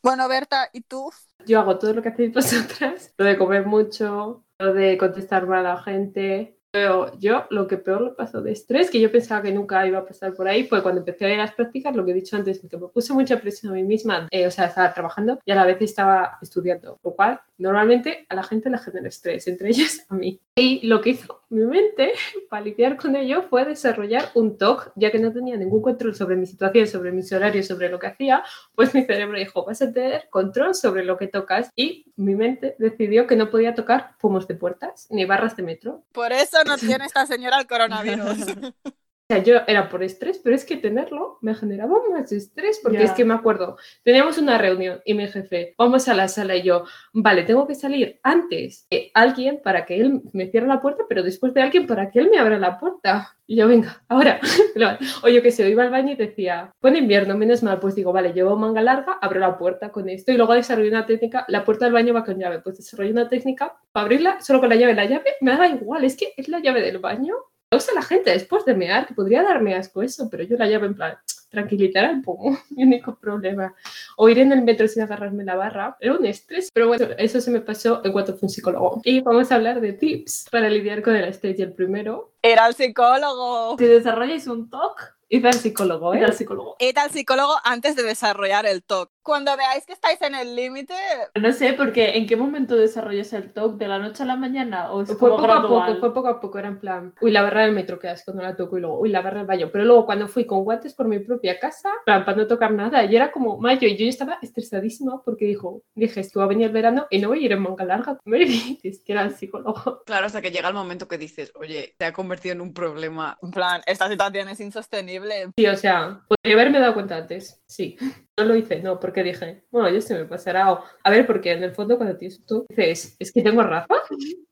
[0.03, 1.09] Bueno, Berta, ¿y tú?
[1.45, 5.65] Yo hago todo lo que hacéis vosotras, lo de comer mucho, lo de contestar mal
[5.65, 9.43] a la gente, pero yo lo que peor lo pasó de estrés, que yo pensaba
[9.43, 11.95] que nunca iba a pasar por ahí, fue cuando empecé a ir a las prácticas,
[11.95, 14.51] lo que he dicho antes, que me puse mucha presión a mí misma, eh, o
[14.51, 18.69] sea, estaba trabajando y a la vez estaba estudiando, lo cual normalmente a la gente
[18.69, 20.39] le genera estrés, entre ellos a mí.
[20.55, 22.13] Y lo que hizo mi mente
[22.49, 26.35] para lidiar con ello fue desarrollar un TOC, ya que no tenía ningún control sobre
[26.35, 28.43] mi situación, sobre mis horarios, sobre lo que hacía,
[28.75, 32.75] pues mi cerebro dijo, vas a tener control sobre lo que tocas y mi mente
[32.79, 36.03] decidió que no podía tocar pomos de puertas ni barras de metro.
[36.11, 38.37] Por eso no tiene esta señora el coronavirus.
[39.29, 43.03] O sea, yo era por estrés, pero es que tenerlo me generaba más estrés, porque
[43.03, 46.63] es que me acuerdo, teníamos una reunión y mi jefe, vamos a la sala y
[46.63, 46.83] yo,
[47.13, 51.23] vale, tengo que salir antes de alguien para que él me cierre la puerta, pero
[51.23, 53.37] después de alguien para que él me abra la puerta.
[53.47, 54.41] Y yo, venga, ahora.
[55.23, 58.11] o yo que sé, iba al baño y decía, buen invierno, menos mal, pues digo,
[58.11, 61.63] vale, llevo manga larga, abro la puerta con esto y luego desarrollo una técnica, la
[61.63, 64.75] puerta del baño va con llave, pues desarrollo una técnica para abrirla solo con la
[64.75, 64.95] llave.
[64.95, 67.35] La llave me da igual, es que es la llave del baño
[67.75, 70.85] usa la gente después de mear, que podría darme asco eso, pero yo la llavo
[70.85, 71.17] en plan,
[71.49, 73.73] tranquilitar un poco, mi único problema.
[74.17, 77.41] O ir en el metro sin agarrarme la barra, era un estrés, pero bueno, eso
[77.41, 79.01] se me pasó en cuanto fue un psicólogo.
[79.03, 81.59] Y vamos a hablar de tips para lidiar con el estrés.
[81.59, 82.33] Y el primero...
[82.41, 83.77] Era el psicólogo.
[83.77, 86.23] Si desarrolláis un TOC, id al psicólogo, ¿eh?
[86.23, 86.75] al psicólogo.
[86.79, 90.93] Id al psicólogo antes de desarrollar el TOC cuando veáis que estáis en el límite.
[91.41, 93.77] No sé, porque ¿en qué momento desarrollas el TOC?
[93.77, 94.91] ¿De la noche a la mañana?
[94.91, 97.61] ¿O fue poco a poco, fue poco a poco, era en plan, uy, la barra
[97.61, 99.69] del metro que cuando la toco y luego, uy, la barra del baño.
[99.71, 103.03] Pero luego cuando fui con guantes por mi propia casa, plan, para no tocar nada,
[103.05, 106.67] y era como mayo, y yo estaba estresadísima porque dijo, dije, esto va a venir
[106.67, 108.19] el verano y no voy a ir en manga larga.
[108.25, 110.03] Me dices que era el psicólogo.
[110.05, 113.37] Claro, hasta que llega el momento que dices, oye, se ha convertido en un problema.
[113.41, 115.22] En plan, esta situación es insostenible.
[115.55, 117.97] Sí, o sea, podría haberme dado cuenta antes, sí.
[118.37, 120.79] No lo hice, no, porque dije, bueno, yo se me pasará.
[121.03, 123.99] a ver, porque en el fondo cuando tienes tú dices, es que tengo razón.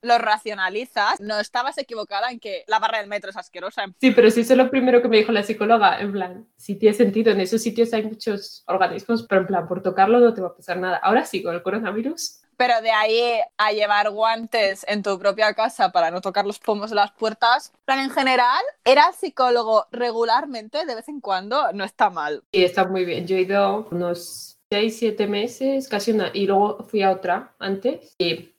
[0.03, 3.85] Lo racionalizas, no estabas equivocada en que la barra del metro es asquerosa.
[3.99, 6.75] Sí, pero sí, eso es lo primero que me dijo la psicóloga, en plan, si
[6.75, 10.41] tiene sentido, en esos sitios hay muchos organismos, pero en plan, por tocarlo no te
[10.41, 10.97] va a pasar nada.
[10.97, 15.91] Ahora sí, con el coronavirus, pero de ahí a llevar guantes en tu propia casa
[15.91, 21.09] para no tocar los pomos de las puertas, en general, era psicólogo regularmente, de vez
[21.09, 22.43] en cuando, no está mal.
[22.53, 23.25] Sí, está muy bien.
[23.25, 28.13] Yo he ido unos 6, 7 meses, casi una, y luego fui a otra antes
[28.19, 28.50] y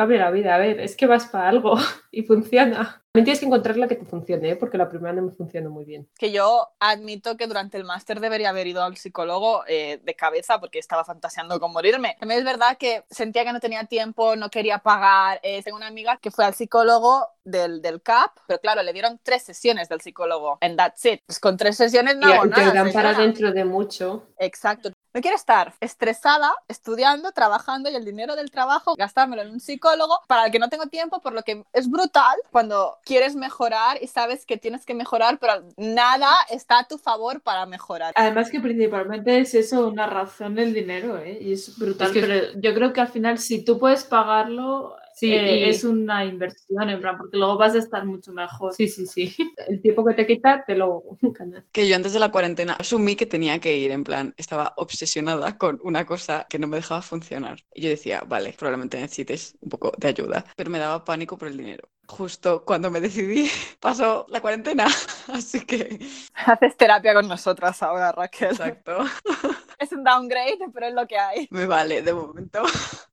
[0.00, 0.54] cambia la vida.
[0.54, 1.74] A ver, es que vas para algo
[2.10, 3.02] y funciona.
[3.12, 4.56] También tienes que encontrar la que te funcione, ¿eh?
[4.56, 6.08] porque la primera no me funcionó muy bien.
[6.16, 10.58] Que yo admito que durante el máster debería haber ido al psicólogo eh, de cabeza
[10.58, 12.16] porque estaba fantaseando con morirme.
[12.18, 15.38] También es verdad que sentía que no tenía tiempo, no quería pagar.
[15.42, 19.20] Eh, tengo una amiga que fue al psicólogo del, del CAP, pero claro, le dieron
[19.22, 20.56] tres sesiones del psicólogo.
[20.62, 21.20] And that's it.
[21.26, 22.70] Pues con tres sesiones no hago nada.
[22.70, 24.28] Te dan para dentro de mucho.
[24.38, 24.92] Exacto.
[25.12, 30.20] No quiero estar estresada, estudiando, trabajando y el dinero del trabajo gastármelo en un psicólogo
[30.28, 34.06] para el que no tengo tiempo, por lo que es brutal cuando quieres mejorar y
[34.06, 38.12] sabes que tienes que mejorar, pero nada está a tu favor para mejorar.
[38.14, 41.38] Además que principalmente es eso, una razón del dinero, ¿eh?
[41.40, 45.68] Y es brutal, pero yo creo que al final si tú puedes pagarlo, Sí, eh,
[45.68, 48.72] es una inversión, en plan, porque luego vas a estar mucho mejor.
[48.72, 49.36] Sí, sí, sí.
[49.68, 51.64] El tiempo que te quita, te lo ganas.
[51.72, 55.58] Que yo antes de la cuarentena asumí que tenía que ir, en plan, estaba obsesionada
[55.58, 57.58] con una cosa que no me dejaba funcionar.
[57.74, 61.48] Y yo decía, vale, probablemente necesites un poco de ayuda, pero me daba pánico por
[61.48, 63.48] el dinero justo cuando me decidí
[63.80, 64.86] pasó la cuarentena,
[65.32, 65.98] así que...
[66.34, 68.50] Haces terapia con nosotras ahora, Raquel.
[68.50, 68.98] Exacto.
[69.80, 71.48] Es un downgrade, pero es lo que hay.
[71.50, 72.62] Me vale, de momento.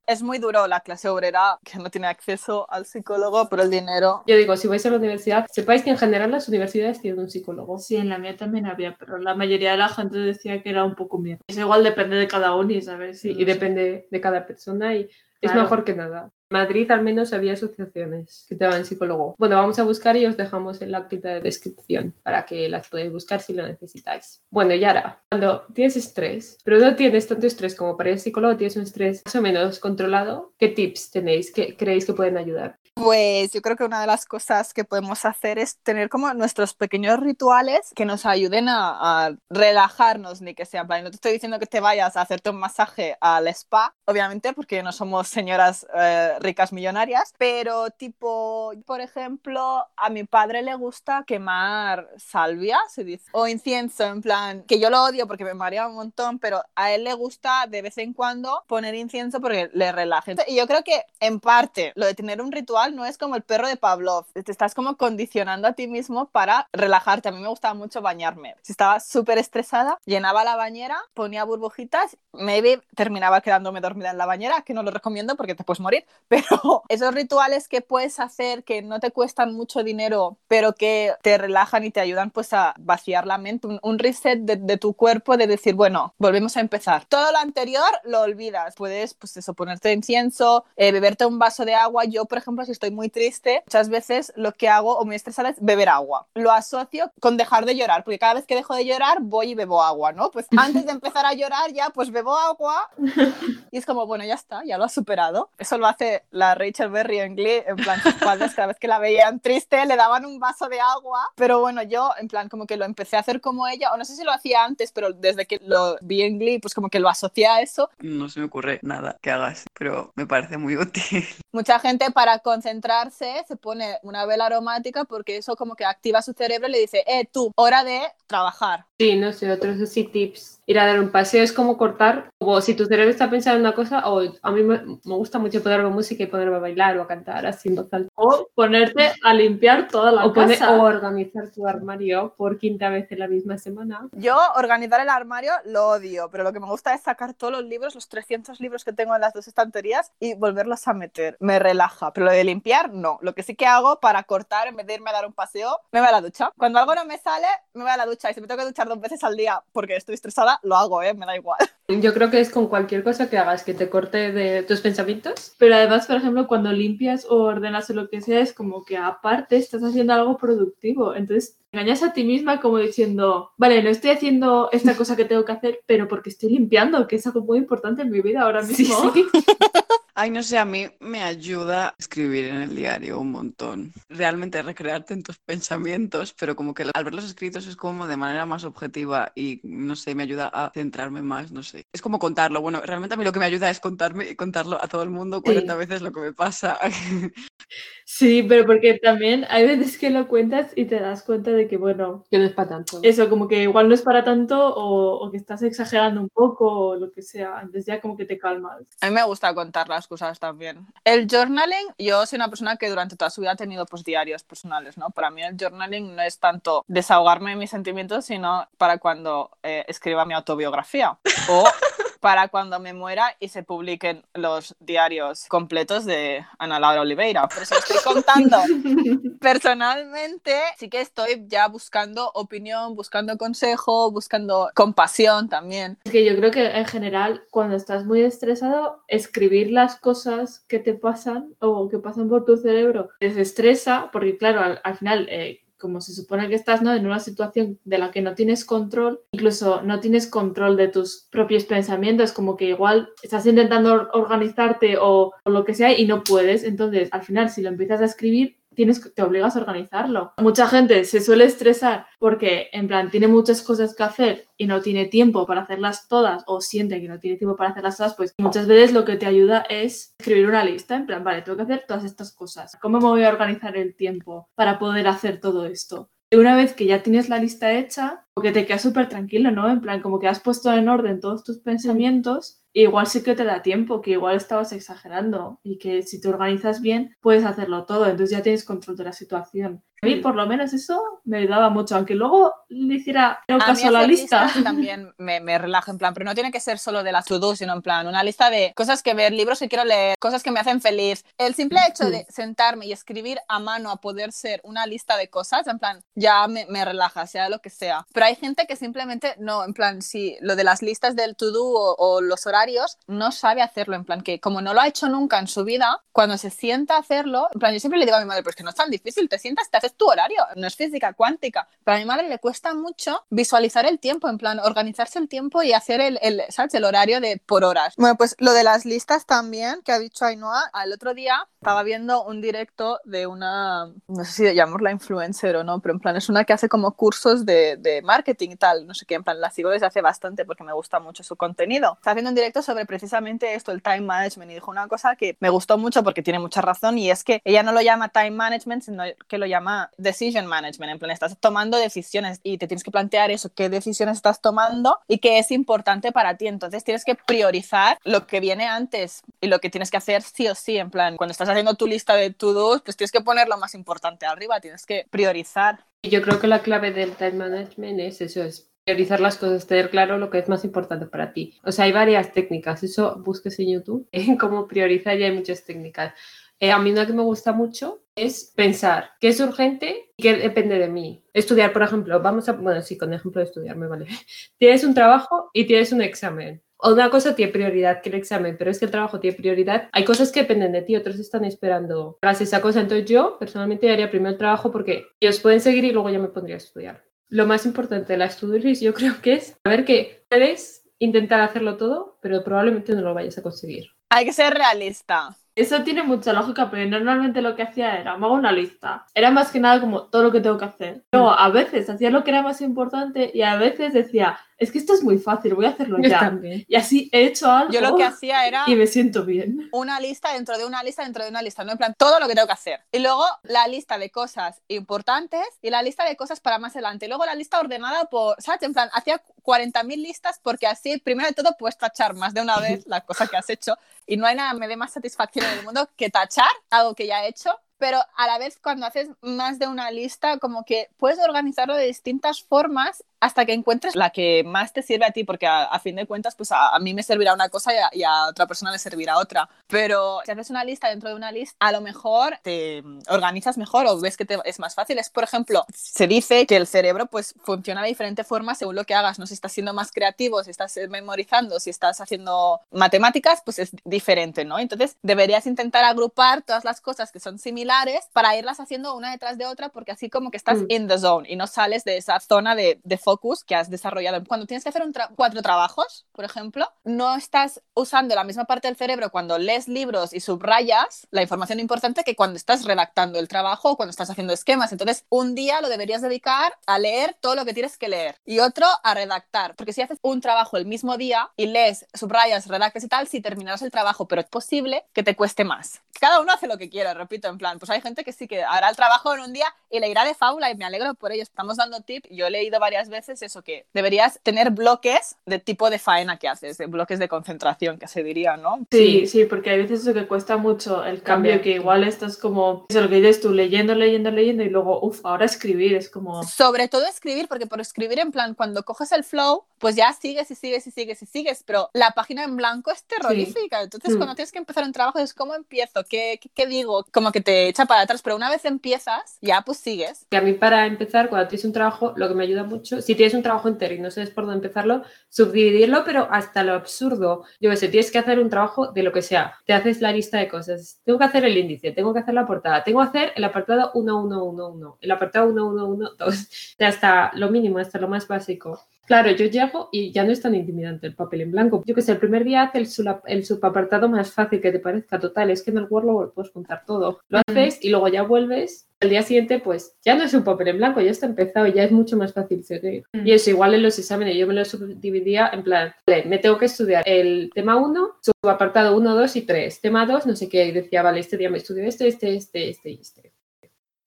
[0.05, 4.23] Es muy duro la clase obrera que no tiene acceso al psicólogo por el dinero.
[4.27, 7.29] Yo digo, si vais a la universidad, sepáis que en general las universidades tienen un
[7.29, 7.79] psicólogo.
[7.79, 10.83] Sí, en la mía también había, pero la mayoría de la gente decía que era
[10.83, 11.39] un poco miedo.
[11.47, 13.21] Es igual, depende de cada uno, ¿sabes?
[13.21, 16.33] Sí, y depende de cada persona y es mejor que nada.
[16.49, 19.35] Madrid al menos había asociaciones que te daban psicólogo.
[19.37, 22.87] Bueno, vamos a buscar y os dejamos en la acta de descripción para que las
[22.87, 24.41] podáis buscar si lo necesitáis.
[24.49, 28.57] Bueno, y ahora, cuando tienes estrés, pero no tienes tanto estrés como para el psicólogo,
[28.57, 32.79] tienes un estrés más o menos controlado, ¿qué tips tenéis que creéis que pueden ayudar?
[32.97, 36.73] Pues yo creo que una de las cosas que podemos hacer es tener como nuestros
[36.73, 41.67] pequeños rituales que nos ayuden a, relajarnos, ni que sea, no te estoy diciendo que
[41.67, 46.73] te vayas a hacerte un masaje al spa, obviamente, porque no somos señoras eh, ricas
[46.73, 54.05] millonarias, pero tipo, por ejemplo, a mi padre le gusta quemar salvia, se o incienso,
[54.05, 57.13] en plan, que yo lo odio porque me marea un montón, pero a él le
[57.13, 60.35] gusta de vez en cuando poner incienso porque le relaje.
[60.47, 63.43] Y yo creo que en parte lo de tener un ritual no es como el
[63.43, 64.25] perro de Pavlov.
[64.33, 67.29] Te estás como condicionando a ti mismo para relajarte.
[67.29, 68.55] A mí me gustaba mucho bañarme.
[68.61, 74.25] Si estaba súper estresada, llenaba la bañera, ponía burbujitas, maybe terminaba quedándome dormida en la
[74.25, 78.63] bañera, que no lo recomiendo porque te puedes morir, pero esos rituales que puedes hacer
[78.63, 82.73] que no te cuestan mucho dinero, pero que te relajan y te ayudan pues a
[82.77, 87.05] vaciar la mente, un, reset de, tu cuerpo de decir, bueno, volvemos a empezar.
[87.05, 88.75] Todo lo anterior lo olvidas.
[88.75, 92.05] Puedes pues eso, ponerte incienso, eh, beberte un vaso de agua.
[92.05, 95.49] Yo, por ejemplo, si estoy muy triste, muchas veces lo que hago o muy estresada
[95.49, 96.27] es beber agua.
[96.35, 99.55] Lo asocio con dejar de llorar, porque cada vez que dejo de llorar voy y
[99.55, 100.31] bebo agua, ¿no?
[100.31, 102.89] Pues antes de empezar a llorar ya pues bebo agua
[103.71, 105.49] y es como, bueno, ya está, ya lo has superado.
[105.57, 108.87] Eso lo hace la Rachel Berry en Glee, en plan, sus padres cada vez que
[108.87, 112.67] la veían triste le daban un vaso de agua, pero bueno, yo en plan como
[112.67, 115.13] que lo empecé a hacer como ella, o no sé si lo hacía antes, pero
[115.13, 117.89] desde que lo vi en Glee, pues como que lo asocié a eso.
[117.99, 121.25] No se me ocurre nada que hagas, pero me parece muy útil.
[121.51, 126.33] Mucha gente para concentrarse se pone una vela aromática porque eso como que activa su
[126.33, 128.85] cerebro y le dice, eh, tú, hora de trabajar.
[128.97, 130.56] Sí, no sé, otros así tips.
[130.69, 133.61] Ir a dar un paseo es como cortar, o si tu cerebro está pensando en
[133.61, 137.03] una cosa, o a mí me, gusta mucho ponerme música y ponerme a bailar o
[137.03, 140.75] a cantar así en O ponerte a limpiar toda la o casa.
[140.75, 144.09] o organizar tu armario por quinta vez en la misma semana.
[144.11, 147.63] Yo organizar el armario lo odio, pero lo que me gusta es sacar todos los
[147.63, 151.37] libros, los 300 libros que tengo en las dos estanterías y volverlos a meter.
[151.39, 153.19] Me relaja, pero lo de limpiar no.
[153.21, 155.79] Lo que sí que hago para cortar, en vez de irme a dar un paseo,
[155.93, 156.51] me voy a la ducha.
[156.57, 158.67] Cuando algo no me sale, me voy a la ducha y si me tengo que
[158.67, 161.13] duchar dos veces al día porque estoy estresada, lo hago, ¿eh?
[161.13, 161.59] me da igual.
[161.87, 165.55] Yo creo que es con cualquier cosa que hagas que te corte de tus pensamientos.
[165.57, 168.97] Pero además, por ejemplo, cuando limpias o ordenas o lo que sea, es como que
[168.97, 171.15] aparte estás haciendo algo productivo.
[171.15, 175.45] Entonces, engañas a ti misma como diciendo, vale, no estoy haciendo esta cosa que tengo
[175.45, 178.63] que hacer, pero porque estoy limpiando, que es algo muy importante en mi vida ahora
[178.63, 179.11] mismo.
[179.13, 179.39] Sí, sí.
[180.19, 183.93] Ay, no sé, a mí me ayuda escribir en el diario un montón.
[184.09, 188.47] Realmente recrearte en tus pensamientos, pero como que al verlos escritos es como de manera
[188.47, 191.85] más objetiva y no sé, me ayuda a centrarme más, no sé.
[191.93, 192.61] Es como contarlo.
[192.61, 195.11] Bueno, realmente a mí lo que me ayuda es contarme y contarlo a todo el
[195.11, 196.79] mundo 40 veces lo que me pasa.
[198.05, 201.77] Sí, pero porque también hay veces que lo cuentas y te das cuenta de que,
[201.77, 202.99] bueno, que no es para tanto.
[203.03, 206.87] Eso, como que igual no es para tanto o, o que estás exagerando un poco
[206.89, 207.57] o lo que sea.
[207.57, 208.81] Entonces ya como que te calmas.
[209.01, 210.87] A mí me gusta contarlas cosas también.
[211.03, 214.43] El journaling, yo soy una persona que durante toda su vida ha tenido pues, diarios
[214.43, 215.09] personales, ¿no?
[215.09, 219.83] Para mí el journaling no es tanto desahogarme de mis sentimientos, sino para cuando eh,
[219.87, 221.17] escriba mi autobiografía
[221.49, 221.65] o
[222.19, 227.47] para cuando me muera y se publiquen los diarios completos de Ana Laura Oliveira.
[227.47, 228.57] Pero si estoy contando
[229.39, 235.97] personalmente, sí que estoy ya buscando opinión, buscando consejo, buscando compasión también.
[236.03, 240.79] Es que yo creo que en general, cuando estás muy estresado, escribir las cosas que
[240.79, 245.27] te pasan o que pasan por tu cerebro desestresa, porque claro, al, final...
[245.29, 246.93] Eh, como se supone que estás ¿no?
[246.93, 251.27] en una situación de la que no tienes control, incluso no tienes control de tus
[251.31, 256.23] propios pensamientos, como que igual estás intentando organizarte o, o lo que sea y no
[256.23, 260.33] puedes, entonces al final si lo empiezas a escribir tienes, te obligas a organizarlo.
[260.37, 264.81] Mucha gente se suele estresar porque, en plan, tiene muchas cosas que hacer y no
[264.81, 268.33] tiene tiempo para hacerlas todas o siente que no tiene tiempo para hacerlas todas, pues
[268.37, 271.63] muchas veces lo que te ayuda es escribir una lista, en plan, vale, tengo que
[271.63, 272.77] hacer todas estas cosas.
[272.79, 276.11] ¿Cómo me voy a organizar el tiempo para poder hacer todo esto?
[276.29, 279.69] Y una vez que ya tienes la lista hecha, porque te quedas súper tranquilo, ¿no?
[279.69, 283.43] En plan, como que has puesto en orden todos tus pensamientos igual sí que te
[283.43, 288.05] da tiempo, que igual estabas exagerando y que si te organizas bien puedes hacerlo todo,
[288.05, 289.83] entonces ya tienes control de la situación.
[290.01, 293.87] A mí por lo menos eso me ayudaba mucho, aunque luego le hiciera un caso
[293.87, 294.49] a la lista.
[294.63, 297.55] También me, me relaja en plan, pero no tiene que ser solo de las to-do,
[297.55, 300.51] sino en plan una lista de cosas que ver, libros que quiero leer, cosas que
[300.51, 301.25] me hacen feliz.
[301.37, 305.29] El simple hecho de sentarme y escribir a mano a poder ser una lista de
[305.29, 308.05] cosas, en plan, ya me, me relaja, sea lo que sea.
[308.13, 311.63] Pero hay gente que simplemente no, en plan, si lo de las listas del to-do
[311.65, 315.09] o, o los horarios, no sabe hacerlo, en plan, que como no lo ha hecho
[315.09, 318.17] nunca en su vida, cuando se sienta a hacerlo, en plan, yo siempre le digo
[318.17, 320.45] a mi madre, pues que no es tan difícil, te sientas, te haces tu horario,
[320.55, 321.67] no es física cuántica.
[321.83, 325.63] Pero a mi madre le cuesta mucho visualizar el tiempo, en plan, organizarse el tiempo
[325.63, 326.73] y hacer el, el, ¿sabes?
[326.73, 327.93] el horario de por horas.
[327.97, 331.83] Bueno, pues lo de las listas también, que ha dicho Ainhoa, al otro día estaba
[331.83, 336.15] viendo un directo de una, no sé si llamarla influencer o no, pero en plan
[336.15, 339.25] es una que hace como cursos de, de marketing y tal, no sé qué, en
[339.25, 341.95] plan la sigo desde hace bastante porque me gusta mucho su contenido.
[341.97, 345.35] Está haciendo un directo sobre precisamente esto, el time management, y dijo una cosa que
[345.41, 348.31] me gustó mucho porque tiene mucha razón y es que ella no lo llama time
[348.31, 352.85] management, sino que lo llama decision management, en plan estás tomando decisiones y te tienes
[352.85, 357.03] que plantear eso, qué decisiones estás tomando y qué es importante para ti, entonces tienes
[357.03, 360.77] que priorizar lo que viene antes y lo que tienes que hacer sí o sí,
[360.77, 363.73] en plan, cuando estás haciendo tu lista de to-dos, pues tienes que poner lo más
[363.73, 365.85] importante arriba, tienes que priorizar.
[366.03, 369.89] Yo creo que la clave del time management es eso, es priorizar las cosas, tener
[369.89, 371.59] claro lo que es más importante para ti.
[371.63, 375.65] O sea, hay varias técnicas, eso busques en YouTube, en cómo priorizar y hay muchas
[375.65, 376.13] técnicas.
[376.59, 380.35] Eh, a mí una que me gusta mucho es pensar qué es urgente y qué
[380.35, 381.23] depende de mí.
[381.33, 384.07] Estudiar, por ejemplo, vamos a, bueno, sí, con ejemplo de estudiar me vale.
[384.57, 386.63] Tienes un trabajo y tienes un examen.
[386.79, 389.89] O una cosa tiene prioridad que el examen, pero es que el trabajo tiene prioridad.
[389.91, 392.81] Hay cosas que dependen de ti, otros están esperando tras esa cosa.
[392.81, 396.27] Entonces yo personalmente haría primero el trabajo porque ellos pueden seguir y luego ya me
[396.27, 397.03] pondría a estudiar.
[397.29, 401.77] Lo más importante de la estudio yo creo que es saber que puedes intentar hacerlo
[401.77, 403.89] todo, pero probablemente no lo vayas a conseguir.
[404.09, 405.35] Hay que ser realista.
[405.55, 409.05] Eso tiene mucha lógica, pero normalmente lo que hacía era, me hago una lista.
[409.13, 411.03] Era más que nada como todo lo que tengo que hacer.
[411.11, 414.79] Luego, a veces hacía lo que era más importante y a veces decía, es que
[414.79, 416.35] esto es muy fácil, voy a hacerlo ya.
[416.67, 417.71] Y así he hecho algo.
[417.71, 418.63] Yo lo que hacía era.
[418.65, 419.69] Y me siento bien.
[419.71, 421.73] Una lista dentro de una lista dentro de una lista, ¿no?
[421.73, 422.79] En plan, todo lo que tengo que hacer.
[422.91, 427.05] Y luego la lista de cosas importantes y la lista de cosas para más adelante.
[427.05, 428.41] Y luego la lista ordenada por.
[428.41, 428.63] ¿Sabes?
[428.63, 432.59] En plan, hacía 40.000 listas porque así, primero de todo, puedes tachar más de una
[432.59, 433.75] vez la cosa que has hecho.
[434.07, 436.95] Y no hay nada que me dé más satisfacción en el mundo que tachar algo
[436.95, 440.65] que ya he hecho pero a la vez cuando haces más de una lista, como
[440.65, 445.11] que puedes organizarlo de distintas formas hasta que encuentres la que más te sirve a
[445.11, 448.27] ti, porque a, fin de cuentas, pues a, mí me servirá una cosa y a,
[448.27, 449.49] otra persona le servirá otra.
[449.67, 453.85] Pero si haces una lista dentro de una lista, a lo mejor te organizas mejor
[453.87, 454.99] o ves que te es más fácil.
[454.99, 458.83] Es, por ejemplo, se dice que el cerebro pues funciona de diferente forma según lo
[458.83, 459.19] que hagas.
[459.19, 463.71] No si estás siendo más creativo, si estás memorizando, si estás haciendo matemáticas, pues es
[463.83, 464.59] diferente, ¿no?
[464.59, 469.37] Entonces deberías intentar agrupar todas las cosas que son similares para irlas haciendo una detrás
[469.37, 470.65] de otra, porque así como que estás mm.
[470.69, 474.21] in the zone y no sales de esa zona de, de focus que has desarrollado.
[474.25, 474.83] Cuando tienes que hacer
[475.15, 480.13] cuatro trabajos, por ejemplo, no estás usando la misma parte del cerebro cuando lees libros
[480.13, 484.33] y subrayas la información importante que cuando estás redactando el trabajo o cuando estás haciendo
[484.33, 484.73] esquemas.
[484.73, 488.39] Entonces, un día lo deberías dedicar a leer todo lo que tienes que leer y
[488.39, 492.83] otro a redactar, porque si haces un trabajo el mismo día y lees, subrayas, redactas
[492.83, 495.81] y tal, si terminarás el trabajo, pero es posible que te cueste más.
[495.97, 498.43] Cada uno hace lo que quiere, repito, en plan, pues hay gente que sí que
[498.43, 501.13] hará el trabajo en un día y le irá de fábula y me alegro por
[501.13, 501.23] ello.
[501.23, 505.69] Estamos dando tips, yo he leído varias veces eso que deberías tener bloques de tipo
[505.69, 508.65] de faena que haces, de bloques de concentración, que se diría, ¿no?
[508.71, 512.65] Sí, sí, porque hay veces eso que cuesta mucho el cambio, que igual estás como,
[512.69, 516.23] eso lo que dices tú, leyendo, leyendo, leyendo y luego, uff, ahora escribir es como...
[516.23, 520.29] Sobre todo escribir, porque por escribir en plan, cuando coges el flow, pues ya sigues
[520.31, 523.61] y sigues y sigues y sigues, pero la página en blanco es terrorífica.
[523.63, 523.97] Entonces, mm.
[523.97, 527.21] cuando tienes que empezar un trabajo, es cómo empiezo, ¿Qué, ¿Qué, qué, digo, como que
[527.21, 530.05] te echa para atrás, pero una vez empiezas, ya pues sigues.
[530.11, 532.95] Y a mí, para empezar, cuando tienes un trabajo, lo que me ayuda mucho, si
[532.95, 537.25] tienes un trabajo entero y no sabes por dónde empezarlo, subdividirlo, pero hasta lo absurdo.
[537.41, 539.35] Yo sé, tienes que hacer un trabajo de lo que sea.
[539.45, 540.79] Te haces la lista de cosas.
[540.85, 543.73] Tengo que hacer el índice, tengo que hacer la portada, tengo que hacer el apartado
[543.75, 548.57] 1111, el apartado 1112, hasta lo mínimo, hasta lo más básico.
[548.87, 551.61] Claro, yo llego y ya no es tan intimidante el papel en blanco.
[551.65, 552.67] Yo que sé, el primer día hace el,
[553.07, 554.97] el subapartado más fácil que te parezca.
[554.97, 557.01] Total, es que en el Word lo puedes juntar todo.
[557.09, 558.69] Lo haces y luego ya vuelves.
[558.79, 561.63] El día siguiente, pues ya no es un papel en blanco, ya está empezado, ya
[561.63, 562.83] es mucho más fácil seguir.
[562.93, 566.37] Y eso, igual en los exámenes, yo me lo subdividía en plan, vale, me tengo
[566.37, 569.61] que estudiar el tema 1, subapartado 1, 2 y 3.
[569.61, 572.49] Tema 2, no sé qué, y decía, vale, este día me estudio este, este, este,
[572.49, 573.16] este y este.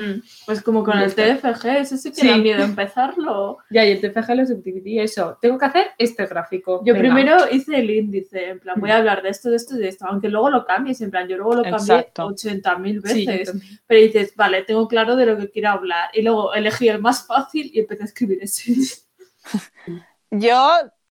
[0.00, 0.22] Mm.
[0.46, 3.58] Pues como con el TFG, eso sí que da miedo empezarlo.
[3.70, 5.38] Ya, y el TFG lo subdividí eso.
[5.40, 6.82] Tengo que hacer este gráfico.
[6.84, 9.80] Yo primero hice el índice, en plan, voy a hablar de esto, de esto y
[9.80, 13.52] de esto, aunque luego lo cambies, en plan, yo luego lo cambié 80.000 veces.
[13.86, 16.10] pero dices, vale, tengo claro de lo que quiero hablar.
[16.12, 18.74] Y luego elegí el más fácil y empecé a escribir ese.
[20.30, 20.70] yo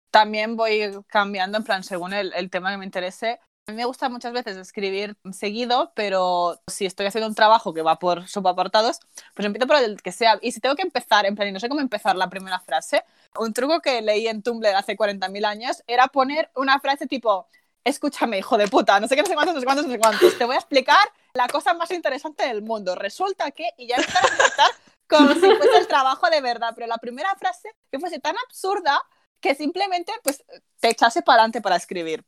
[0.10, 3.39] también voy cambiando, en plan, según el, el tema que me interese.
[3.69, 7.82] A mí me gusta muchas veces escribir seguido, pero si estoy haciendo un trabajo que
[7.82, 9.01] va por subapartados,
[9.34, 10.39] pues empiezo por el que sea.
[10.41, 13.03] Y si tengo que empezar, en plan, y no sé cómo empezar la primera frase,
[13.38, 17.49] un truco que leí en Tumblr hace 40.000 años era poner una frase tipo,
[17.84, 19.99] escúchame, hijo de puta, no sé qué, no sé cuántos, no sé cuántos, no sé
[19.99, 22.95] cuántos, te voy a explicar la cosa más interesante del mundo.
[22.95, 24.71] Resulta que, y ya empezar a empezar
[25.10, 29.03] como si fuese el trabajo de verdad, pero la primera frase que fuese tan absurda
[29.41, 30.41] que simplemente pues
[30.80, 32.23] te echase para adelante para escribir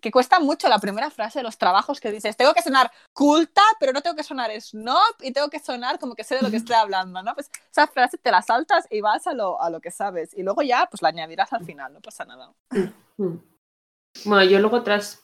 [0.00, 3.62] que cuesta mucho la primera frase de los trabajos que dices, tengo que sonar culta,
[3.78, 6.50] pero no tengo que sonar snob y tengo que sonar como que sé de lo
[6.50, 7.34] que estoy hablando, ¿no?
[7.34, 10.42] Pues esa frase te la saltas y vas a lo, a lo que sabes y
[10.42, 12.52] luego ya pues la añadirás al final, no pasa nada.
[14.24, 15.22] Bueno, yo luego tras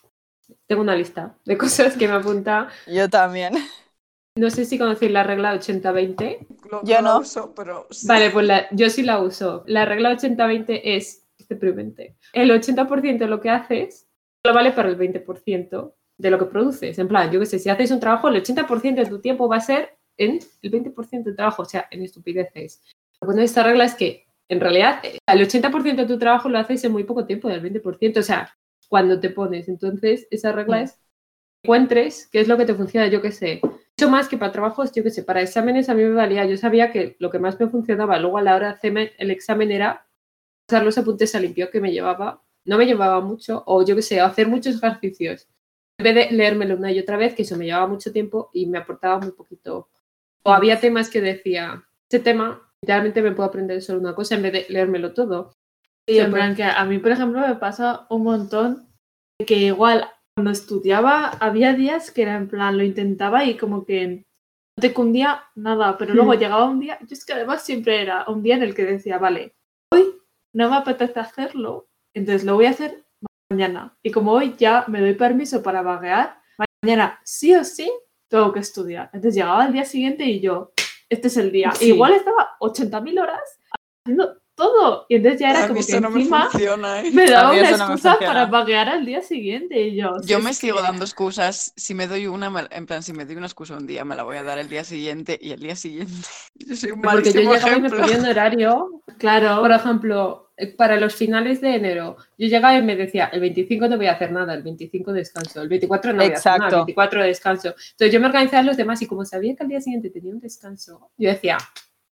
[0.66, 2.68] tengo una lista de cosas que me apunta.
[2.86, 3.54] Yo también.
[4.36, 6.46] No sé si conocéis la regla 80-20.
[6.84, 7.20] Yo no.
[7.20, 7.86] uso, pero...
[8.04, 9.64] Vale, pues yo sí la uso.
[9.66, 14.06] La regla 80-20 es, deprimente, el 80% de lo que haces
[14.52, 15.94] vale para el 20%.
[16.18, 16.98] de lo que produces.
[16.98, 19.56] En plan, yo qué sé, si haces un trabajo, el 80% de tu tiempo va
[19.56, 22.82] a ser en el 20% de trabajo, o sea, en estupideces.
[23.20, 26.82] Bueno de esta regla es que, en realidad, el 80% de tu trabajo lo haces
[26.84, 28.56] en muy poco tiempo, del 20%, o sea,
[28.88, 29.68] cuando te pones.
[29.68, 30.98] Entonces, esa regla es
[31.62, 33.60] encuentres qué es lo que te funciona, yo qué sé.
[33.62, 36.46] Mucho más que para trabajos, yo qué sé, para exámenes a mí me valía.
[36.46, 39.30] Yo sabía que lo que más me funcionaba luego a la hora de hacerme el
[39.30, 40.06] examen era
[40.66, 44.02] pasar los apuntes a limpio que me llevaba, no me llevaba mucho, o yo qué
[44.02, 45.48] sé, hacer muchos ejercicios.
[45.98, 48.66] En vez de leérmelo una y otra vez, que eso me llevaba mucho tiempo y
[48.66, 49.88] me aportaba muy poquito.
[50.44, 54.42] O había temas que decía, este tema, literalmente me puedo aprender solo una cosa en
[54.42, 55.52] vez de leérmelo todo.
[56.06, 58.88] Y en plan que a mí, por ejemplo, me pasa un montón
[59.44, 64.06] que igual cuando estudiaba había días que era en plan, lo intentaba y como que
[64.76, 68.24] no te cundía nada, pero luego llegaba un día, yo es que además siempre era
[68.28, 69.54] un día en el que decía, vale,
[69.90, 70.14] hoy
[70.54, 71.88] no me apetece hacerlo,
[72.18, 73.04] entonces lo voy a hacer
[73.50, 73.96] mañana.
[74.02, 76.40] Y como hoy ya me doy permiso para vaguear,
[76.82, 77.90] mañana sí o sí
[78.28, 79.10] tengo que estudiar.
[79.12, 80.72] Entonces llegaba el día siguiente y yo,
[81.08, 81.72] este es el día.
[81.72, 81.88] Sí.
[81.88, 83.40] igual estaba 80.000 horas
[84.04, 85.06] haciendo todo.
[85.08, 87.10] Y entonces ya era como que eso no me encima funciona, ¿eh?
[87.12, 89.80] me daba una no excusa para vaguear al día siguiente.
[89.80, 91.72] Y yo, Yo me sigo que- dando excusas.
[91.76, 94.22] Si me doy una, en plan, si me doy una excusa un día, me la
[94.24, 96.12] voy a dar el día siguiente y el día siguiente.
[96.54, 100.45] Yo soy un Porque yo llegaba y me ponía un horario Claro, Por ejemplo,
[100.76, 104.12] para los finales de enero, yo llegaba y me decía, el 25 no voy a
[104.12, 106.76] hacer nada, el 25 descanso, el 24 no voy a hacer nada, el Exacto.
[106.86, 107.68] 24 descanso.
[107.68, 110.40] Entonces yo me organizaba los demás y como sabía que al día siguiente tenía un
[110.40, 111.58] descanso, yo decía,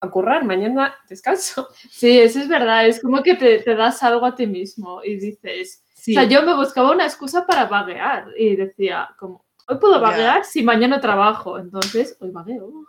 [0.01, 1.69] a currar, mañana descanso.
[1.91, 2.87] sí, eso es verdad.
[2.87, 6.29] Es como que te, te das algo a ti mismo y dices, Sí, O sea,
[6.29, 11.01] yo me buscaba una excusa para vaguear y decía, como, hoy puedo vaguear si mañana
[11.01, 11.59] trabajo.
[11.59, 12.85] Entonces, hoy vagueo.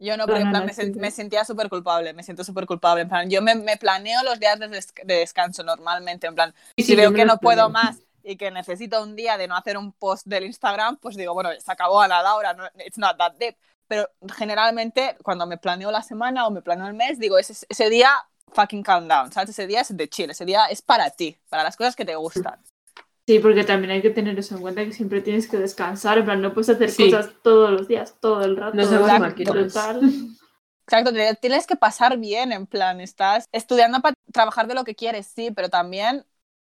[0.00, 2.66] Yo no, Para porque en plan, nada, me, me sentía súper culpable, me siento súper
[2.66, 3.02] culpable.
[3.02, 6.54] En plan, yo me, me planeo los días de, des- de descanso normalmente, en plan,
[6.76, 7.70] sí, si sí, veo que no puedo planeo.
[7.70, 11.34] más y que necesito un día de no hacer un post del Instagram, pues digo,
[11.34, 13.56] bueno, se acabó a la hora, no, it's not that deep.
[13.88, 17.90] Pero generalmente cuando me planeo la semana o me planeo el mes, digo, ese, ese
[17.90, 18.10] día
[18.52, 19.50] fucking calm down, ¿sabes?
[19.50, 22.16] Ese día es de chill, ese día es para ti, para las cosas que te
[22.16, 22.60] gustan.
[23.30, 26.18] Sí, porque también hay que tener eso en cuenta que siempre tienes que descansar.
[26.18, 27.04] En plan, no puedes hacer Sí.
[27.08, 28.76] cosas todos los días, todo el rato.
[28.76, 28.88] No
[29.52, 30.00] brutal.
[30.84, 34.96] Exacto, te- tienes que pasar bien, en plan, estás estudiando para trabajar de lo que
[34.96, 36.24] quieres, sí, pero también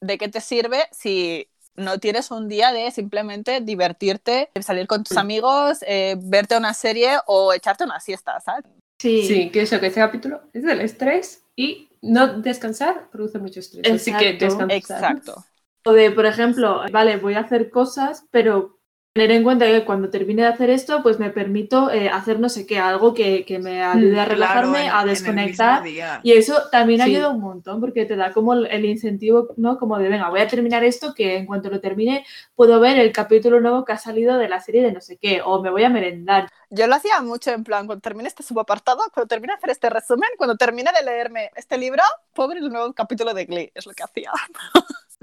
[0.01, 5.17] de qué te sirve si no tienes un día de simplemente divertirte, salir con tus
[5.17, 5.21] Mm.
[5.21, 8.65] amigos, eh, verte una serie o echarte una siesta, ¿sabes?
[9.01, 9.27] Sí.
[9.27, 13.93] Sí, que eso, que este capítulo es del estrés y no descansar produce mucho estrés.
[13.93, 14.67] Así que Exacto.
[14.69, 15.13] descansar.
[15.17, 15.45] Exacto.
[15.87, 18.79] O de, por ejemplo, vale, voy a hacer cosas, pero
[19.13, 22.49] tener en cuenta que cuando termine de hacer esto, pues me permito eh, hacer no
[22.49, 25.85] sé qué, algo que, que me ayude a Claro, relajarme, en- a desconectar.
[26.25, 27.11] Y eso también Sí.
[27.15, 29.79] ayuda un montón porque te da como el- el incentivo, ¿no?
[29.79, 32.25] Como de, venga, voy a terminar esto que en cuanto lo termine
[32.57, 35.43] puedo ver el capítulo nuevo que ha salido de la serie de no sé qué,
[35.45, 36.49] o me voy a merendar.
[36.71, 39.91] Yo lo hacía mucho en plan, cuando termine este subapartado, cuando termine de hacer este
[39.91, 43.87] resumen, cuando termine de leerme este libro, puedo ver el nuevo capítulo de Glee, es
[43.87, 44.33] lo que hacía.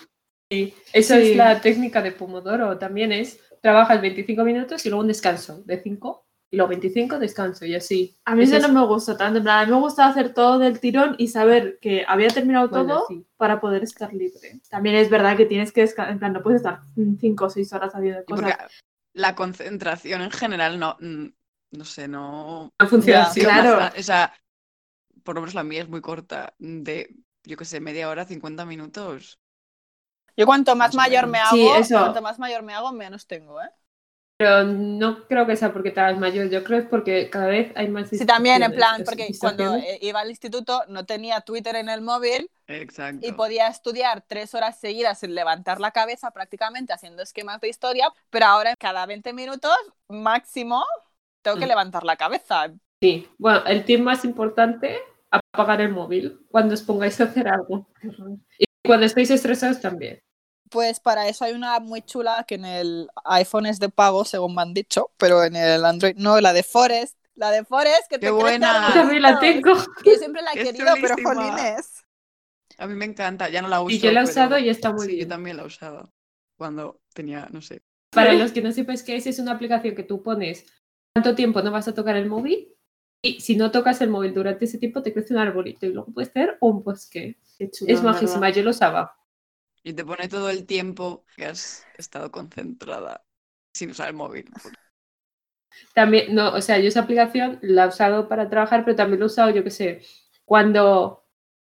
[0.51, 1.31] Sí, Eso Sí.
[1.31, 2.77] es la técnica de Pomodoro.
[2.77, 7.65] También es, trabajas 25 minutos y luego un descanso de 5 y luego 25 descanso
[7.65, 8.17] y así.
[8.25, 10.07] A mí Eso eso es- no me gusta tanto, en plan, a mí me gusta
[10.07, 13.25] hacer todo del tirón y saber que había terminado Bueno, todo sí.
[13.37, 14.59] para poder estar libre.
[14.69, 16.81] También es verdad que tienes que descansar, en plan, no puedes estar
[17.21, 18.57] 5 o 6 horas haciendo cosas.
[19.13, 22.73] la concentración en general no, no sé, no...
[22.77, 23.39] No funciona así.
[23.39, 23.89] claro.
[23.97, 24.33] O sea,
[25.23, 28.65] por lo menos la mía es muy corta, de, yo qué sé, media hora, 50
[28.65, 29.39] minutos.
[30.35, 31.97] Yo cuanto más mayor me hago, Sí, eso.
[31.97, 33.69] cuanto más mayor me hago, menos tengo, ¿eh?
[34.37, 37.47] Pero no creo que sea porque te hagas mayor, yo creo que es porque cada
[37.47, 41.75] vez hay más Sí, también, en plan, porque cuando iba al instituto no tenía Twitter
[41.75, 43.21] en el móvil Exacto.
[43.21, 48.09] y podía estudiar tres horas seguidas sin levantar la cabeza prácticamente haciendo esquemas de historia,
[48.29, 49.75] pero ahora cada 20 minutos
[50.09, 50.83] máximo
[51.43, 51.67] tengo que Mm.
[51.67, 52.73] levantar la cabeza.
[53.01, 54.99] Sí, bueno, el tip más importante,
[55.31, 57.87] apagar el móvil cuando os pongáis a hacer algo.
[58.59, 60.19] Y cuando estéis estresados también.
[60.69, 64.55] Pues para eso hay una muy chula que en el iPhone es de pago, según
[64.55, 67.17] me han dicho, pero en el Android no, la de Forest.
[67.35, 68.69] La de Forest, que ¡Qué te buena!
[68.87, 68.93] arbolitos.
[69.01, 69.73] También la tengo.
[70.05, 71.33] Yo siempre la he Es querido, pero chulísima.
[71.33, 72.03] jolines.
[72.77, 73.93] A mí me encanta, ya no la uso.
[73.95, 75.21] Y yo la he pero- usado y está muy sí, bien.
[75.21, 76.09] yo también la usaba
[76.57, 77.81] cuando tenía, no sé.
[78.13, 80.65] Para los que no sepáis qué es, es una aplicación que tú pones
[81.13, 82.73] cuánto tiempo no vas a tocar el móvil
[83.21, 86.11] y si no tocas el móvil durante ese tiempo te crece un arbolito y luego
[86.11, 87.37] puedes tener un bosque.
[87.57, 89.15] Qué chulo, Es majísima, yo lo usaba.
[89.83, 93.23] Y te pone todo el tiempo que has estado concentrada
[93.73, 94.45] sin usar el móvil.
[95.93, 99.25] También, no, o sea, yo esa aplicación la he usado para trabajar, pero también lo
[99.25, 100.01] he usado, yo qué sé,
[100.43, 101.23] cuando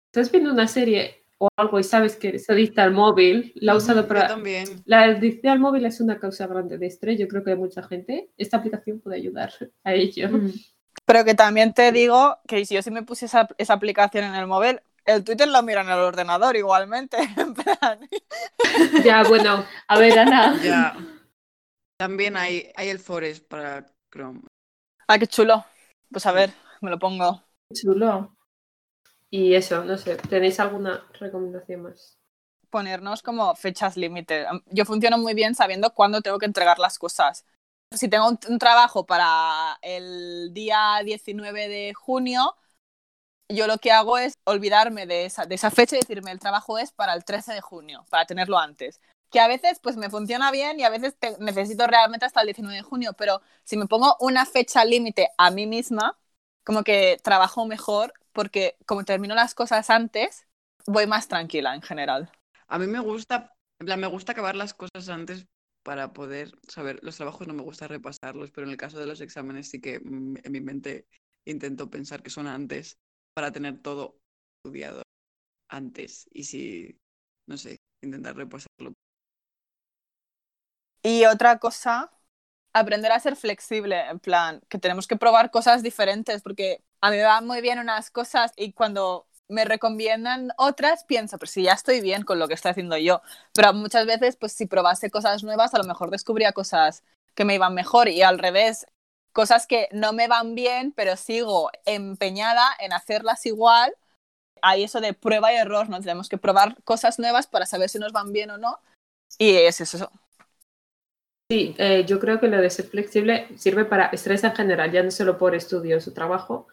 [0.05, 3.77] estás viendo una serie o algo y sabes que eres adicta al móvil, la he
[3.77, 4.21] usado para...
[4.21, 4.83] Yo también.
[4.85, 7.83] La adicción al móvil es una causa grande de estrés, yo creo que de mucha
[7.83, 8.31] gente.
[8.37, 9.51] Esta aplicación puede ayudar
[9.83, 10.29] a ello.
[10.29, 10.51] Mm.
[11.09, 14.35] Pero que también te digo que si yo sí me puse esa, esa aplicación en
[14.35, 17.17] el móvil, el Twitter lo mira en el ordenador igualmente.
[17.35, 18.07] En plan.
[19.03, 20.61] Ya, bueno, A ver, Ana.
[20.61, 20.95] Ya.
[21.97, 24.41] También hay, hay el Forest para Chrome.
[25.07, 25.65] Ah, qué chulo.
[26.11, 26.51] Pues a ver,
[26.81, 27.41] me lo pongo.
[27.73, 28.35] Chulo.
[29.31, 32.19] y eso, no sé, ¿tenéis alguna recomendación más?
[32.69, 34.45] Ponernos como fechas límite.
[34.67, 37.47] Yo funciono muy bien sabiendo cuándo tengo que entregar las cosas.
[37.91, 42.55] Si tengo un, trabajo para el día 19 de junio,
[43.49, 46.77] yo lo que hago es olvidarme de esa, de esa fecha y decirme el trabajo
[46.77, 49.01] es para el 13 de junio, para tenerlo antes.
[49.31, 52.47] Que a veces pues me funciona bien y a veces te- necesito realmente hasta el
[52.47, 56.17] 19 de junio, pero si me pongo una fecha límite a mí misma,
[56.63, 60.45] como que trabajo mejor porque como termino las cosas antes,
[60.85, 62.31] voy más tranquila en general.
[62.67, 65.47] A mí me gusta, me gusta acabar las cosas antes
[65.89, 66.99] para poder saber.
[67.01, 69.95] Los trabajos no me gusta repasarlos, pero en el caso de los exámenes sí que
[69.95, 71.07] en mi mente
[71.45, 72.99] intento pensar que son antes
[73.33, 74.19] para tener todo
[74.59, 75.01] estudiado
[75.67, 76.29] antes.
[76.31, 76.95] Y si,
[77.47, 78.93] no sé, intentar repasarlo.
[81.01, 82.11] Y otra cosa,
[82.71, 87.17] aprender a ser flexible, en plan, que tenemos que probar cosas diferentes, porque a mí
[87.17, 91.73] me van muy bien unas cosas y cuando me recomiendan otras, pienso, pero si ya
[91.73, 93.21] estoy bien con lo que estoy haciendo yo.
[93.53, 97.03] Pero muchas veces, pues si probase cosas nuevas, a lo mejor descubría cosas
[97.35, 98.85] que me iban mejor y al revés,
[99.33, 103.93] cosas que no me van bien, pero sigo empeñada en hacerlas igual.
[104.61, 105.99] Hay eso de prueba y error, ¿no?
[105.99, 108.79] Tenemos que probar cosas nuevas para saber si nos van bien o no.
[109.37, 110.11] Y es eso.
[111.51, 115.01] Sí, eh, yo creo que lo de ser flexible sirve para estrés en general, ya
[115.01, 116.67] no solo por estudios o trabajo,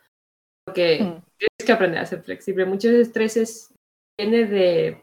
[0.67, 1.23] porque Mm.
[1.67, 2.65] Que aprender a ser flexible.
[2.65, 3.75] Muchos estreses
[4.19, 5.03] viene de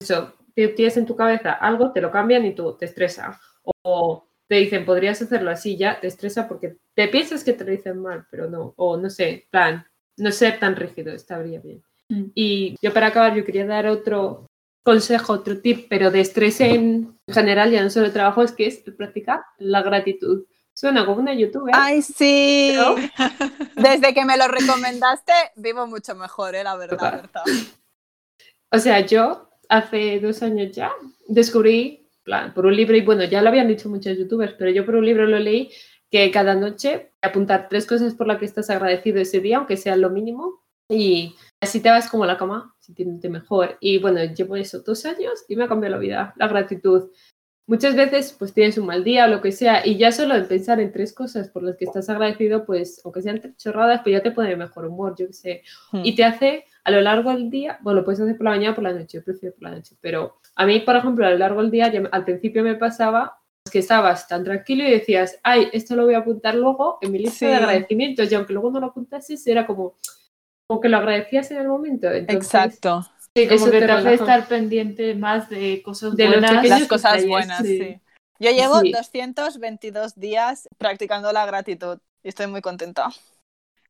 [0.00, 3.40] eso, tienes en tu cabeza algo, te lo cambian y tú te estresa.
[3.82, 7.70] O te dicen, podrías hacerlo así, ya te estresa porque te piensas que te lo
[7.70, 8.74] dicen mal, pero no.
[8.76, 9.86] O no sé, plan,
[10.18, 11.82] no ser tan rígido, estaría bien.
[12.08, 12.24] Mm.
[12.34, 14.46] Y yo para acabar, yo quería dar otro
[14.84, 18.78] consejo, otro tip, pero de estrés en general, ya no solo trabajo, es que es
[18.96, 20.44] practicar la gratitud.
[20.76, 21.74] Suena como una youtuber.
[21.74, 22.76] Ay, sí.
[23.76, 26.62] Desde que me lo recomendaste, vivo mucho mejor, ¿eh?
[26.62, 27.22] la verdad.
[27.22, 27.42] Verdad.
[28.70, 30.92] O sea, yo hace dos años ya
[31.28, 34.84] descubrí, plan, por un libro, y bueno, ya lo habían dicho muchos youtubers, pero yo
[34.84, 35.70] por un libro lo leí,
[36.10, 39.96] que cada noche apuntar tres cosas por las que estás agradecido ese día, aunque sea
[39.96, 43.78] lo mínimo, y así te vas como a la cama sintiéndote mejor.
[43.80, 47.10] Y bueno, llevo eso dos años y me ha cambiado la vida, la gratitud.
[47.68, 50.46] Muchas veces pues tienes un mal día o lo que sea y ya solo en
[50.46, 54.12] pensar en tres cosas por las que estás agradecido, pues aunque sean tres chorradas, pues
[54.12, 55.62] ya te pone mejor humor, yo qué sé.
[55.90, 56.02] Hmm.
[56.04, 58.70] Y te hace a lo largo del día, bueno, lo puedes hacer por la mañana
[58.70, 61.30] o por la noche, yo prefiero por la noche, pero a mí, por ejemplo, a
[61.30, 63.40] lo largo del día, ya al principio me pasaba
[63.72, 67.18] que estabas tan tranquilo y decías, ay, esto lo voy a apuntar luego en mi
[67.18, 69.96] lista de agradecimientos, y aunque luego no lo apuntases, era como,
[70.68, 72.08] como que lo agradecías en el momento.
[72.08, 73.04] Entonces, Exacto.
[73.36, 74.24] Sí, como Eso que te hace relaja.
[74.24, 76.50] estar pendiente más de cosas De los buenas.
[76.56, 77.78] pequeños Las cosas detalles, buenas, sí.
[77.78, 78.00] sí.
[78.38, 78.92] Yo llevo Sí.
[78.92, 83.08] 222 días practicando la gratitud y estoy muy contenta.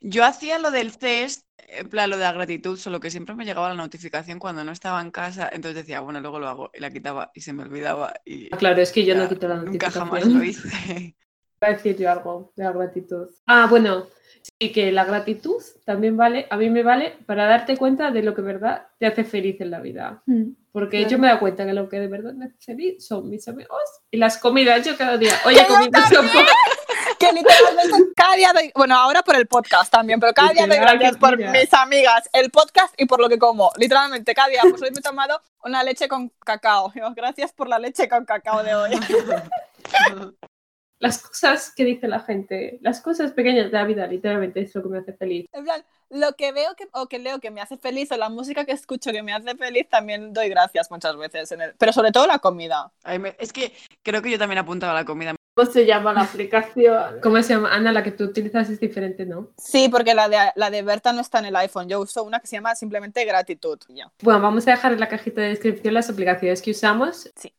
[0.00, 3.44] Yo hacía lo del test, en plan lo de la gratitud, solo que siempre me
[3.44, 6.80] llegaba la notificación cuando no estaba en casa, entonces decía, bueno, luego lo hago y
[6.80, 9.48] la quitaba y se me olvidaba y Ah, Claro, es que yo no ya, quito
[9.48, 10.04] la nunca notificación.
[10.08, 11.16] jamás lo hice.
[11.60, 13.28] Voy a decir yo algo de la gratitud.
[13.46, 14.06] Ah, bueno,
[14.42, 18.34] sí que la gratitud también vale, a mí me vale para darte cuenta de lo
[18.34, 20.22] que de verdad te hace feliz en la vida.
[20.26, 20.50] Mm.
[20.72, 21.10] Porque Claro.
[21.10, 23.80] yo me dado cuenta que lo que de verdad me hace feliz son mis amigos
[24.10, 24.84] y las comidas.
[24.84, 25.90] Yo cada día, oye, sopa.
[27.18, 30.76] Que literalmente cada día doy, bueno, ahora por el podcast también, pero cada día doy
[30.76, 31.50] gracias por mira.
[31.50, 33.70] mis amigas, el podcast y por lo que como.
[33.78, 36.92] Literalmente cada día, pues hoy me he tomado una leche con cacao.
[37.14, 38.90] Gracias por la leche con cacao de hoy.
[40.98, 44.82] Las cosas que dice la gente, las cosas pequeñas de la vida, literalmente es lo
[44.82, 45.46] que me hace feliz.
[45.52, 48.30] En plan, lo que veo que, o que leo que me hace feliz o la
[48.30, 51.52] música que escucho que me hace feliz, también doy gracias muchas veces.
[51.52, 52.90] En el, pero sobre todo la comida.
[53.04, 53.72] Ay, me- es que
[54.02, 55.34] creo que yo también apuntaba a la comida.
[55.54, 57.18] ¿Cómo se llama la aplicación?
[57.22, 57.74] ¿Cómo se llama?
[57.74, 59.50] Ana, la que tú utilizas es diferente, ¿no?
[59.58, 61.88] Sí, porque la de, la de Berta no está en el iPhone.
[61.88, 63.78] Yo uso una que se llama simplemente gratitud.
[63.88, 64.10] Ya.
[64.22, 67.30] Bueno, vamos a dejar en la cajita de descripción las aplicaciones que usamos.
[67.36, 67.52] Sí.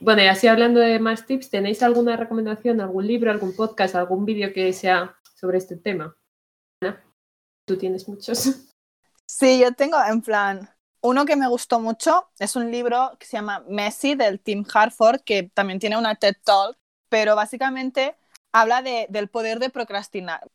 [0.00, 4.24] Bueno, y así hablando de más tips, ¿tenéis alguna recomendación, algún libro, algún podcast, algún
[4.24, 6.16] vídeo que sea sobre este tema?
[7.66, 8.70] Tú tienes muchos.
[9.26, 10.68] Sí, yo tengo en plan.
[11.00, 15.20] Uno que me gustó mucho es un libro que se llama Messi del Tim Harford,
[15.22, 16.76] que también tiene una TED Talk,
[17.08, 18.16] pero básicamente
[18.52, 20.50] habla de- del poder de procrastinar.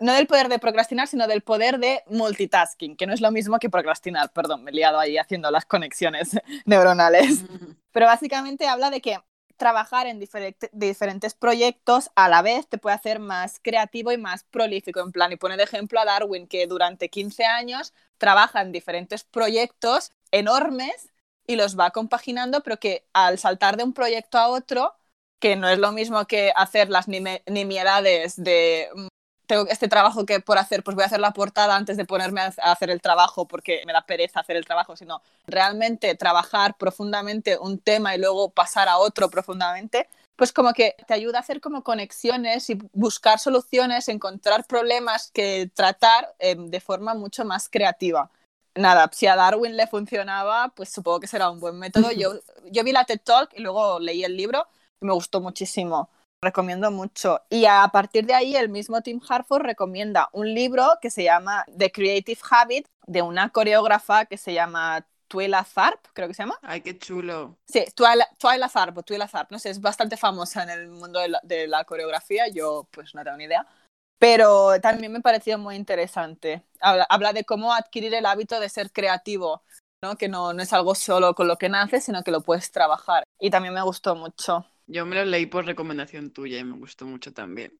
[0.00, 3.58] No del poder de procrastinar, sino del poder de multitasking, que no es lo mismo
[3.58, 4.32] que procrastinar.
[4.32, 6.30] Perdón, me he liado ahí haciendo las conexiones
[6.64, 7.44] neuronales.
[7.92, 9.18] Pero básicamente habla de que
[9.56, 10.18] trabajar en
[10.72, 15.00] diferentes proyectos a la vez te puede hacer más creativo y más prolífico.
[15.00, 19.24] En plan, y pone de ejemplo a Darwin, que durante 15 años trabaja en diferentes
[19.24, 21.10] proyectos enormes
[21.46, 24.94] y los va compaginando, pero que al saltar de un proyecto a otro,
[25.38, 28.88] que no es lo mismo que hacer las nimiedades de
[29.46, 32.40] tengo este trabajo que por hacer, pues voy a hacer la portada antes de ponerme
[32.40, 37.58] a hacer el trabajo porque me da pereza hacer el trabajo, sino realmente trabajar profundamente
[37.58, 41.60] un tema y luego pasar a otro profundamente, pues como que te ayuda a hacer
[41.60, 48.30] como conexiones y buscar soluciones, encontrar problemas que tratar eh, de forma mucho más creativa.
[48.76, 52.10] Nada, si a Darwin le funcionaba, pues supongo que será un buen método.
[52.12, 52.40] Yo,
[52.72, 54.66] yo vi la TED Talk y luego leí el libro
[55.00, 56.08] y me gustó muchísimo
[56.44, 57.40] recomiendo mucho.
[57.50, 61.64] Y a partir de ahí, el mismo Tim Harford recomienda un libro que se llama
[61.76, 66.58] The Creative Habit de una coreógrafa que se llama Tuela Tharp, creo que se llama.
[66.62, 67.56] Ay, qué chulo.
[67.66, 71.18] Sí, Tuela, Tuela Tharp o Tuela Tharp, no sé, es bastante famosa en el mundo
[71.18, 73.66] de la, de la, coreografía, yo pues no tengo ni idea.
[74.18, 76.62] Pero también me pareció muy interesante.
[76.80, 79.62] Habla, habla de cómo adquirir el hábito de ser creativo,
[80.02, 80.16] ¿no?
[80.16, 83.24] que no, no es algo solo con lo que naces, sino que lo puedes trabajar.
[83.40, 84.64] Y también me gustó mucho.
[84.86, 87.78] Yo me lo leí por recomendación tuya y me gustó mucho también.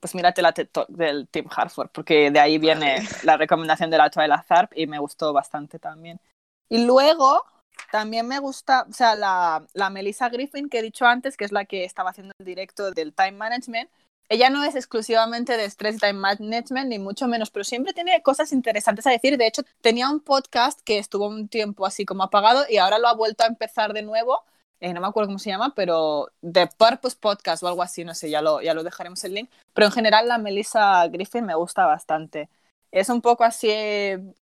[0.00, 3.98] Pues mírate la TED Talk del Tim Harford, porque de ahí viene la recomendación de
[3.98, 6.20] la Twilight Zarp y me gustó bastante también.
[6.68, 7.42] Y luego
[7.90, 11.52] también me gusta, o sea, la, la Melissa Griffin que he dicho antes, que es
[11.52, 13.90] la que estaba haciendo el directo del Time Management,
[14.30, 18.52] ella no es exclusivamente de Stress Time Management, ni mucho menos, pero siempre tiene cosas
[18.52, 19.38] interesantes a decir.
[19.38, 23.08] De hecho, tenía un podcast que estuvo un tiempo así como apagado y ahora lo
[23.08, 24.44] ha vuelto a empezar de nuevo
[24.80, 28.14] eh, no me acuerdo cómo se llama, pero The Purpose Podcast o algo así, no
[28.14, 29.50] sé, ya lo, ya lo dejaremos el link.
[29.74, 32.48] Pero en general la Melissa Griffin me gusta bastante.
[32.90, 33.70] Es un poco así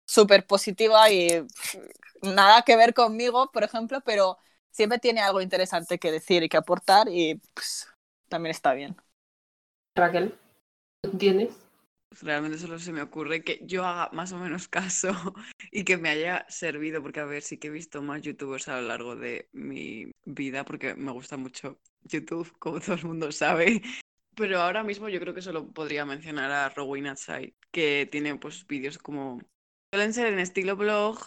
[0.07, 1.45] súper positiva y
[2.23, 4.39] nada que ver conmigo, por ejemplo, pero
[4.71, 7.89] siempre tiene algo interesante que decir y que aportar y pues,
[8.29, 8.97] también está bien.
[9.95, 10.35] Raquel,
[11.19, 11.55] ¿tienes?
[12.21, 15.11] Realmente solo se me ocurre que yo haga más o menos caso
[15.71, 18.81] y que me haya servido, porque a ver, sí que he visto más youtubers a
[18.81, 23.83] lo largo de mi vida, porque me gusta mucho YouTube, como todo el mundo sabe.
[24.35, 28.67] Pero ahora mismo yo creo que solo podría mencionar a Rowena Side, que tiene pues
[28.67, 29.41] vídeos como...
[29.93, 31.19] Suelen ser en estilo blog,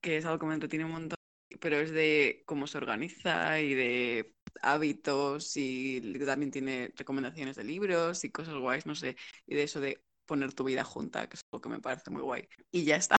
[0.00, 1.18] que es algo que me entretiene un montón,
[1.60, 4.32] pero es de cómo se organiza y de
[4.62, 9.16] hábitos y también tiene recomendaciones de libros y cosas guays, no sé,
[9.46, 12.22] y de eso de poner tu vida junta, que es algo que me parece muy
[12.22, 12.48] guay.
[12.70, 13.16] Y ya está.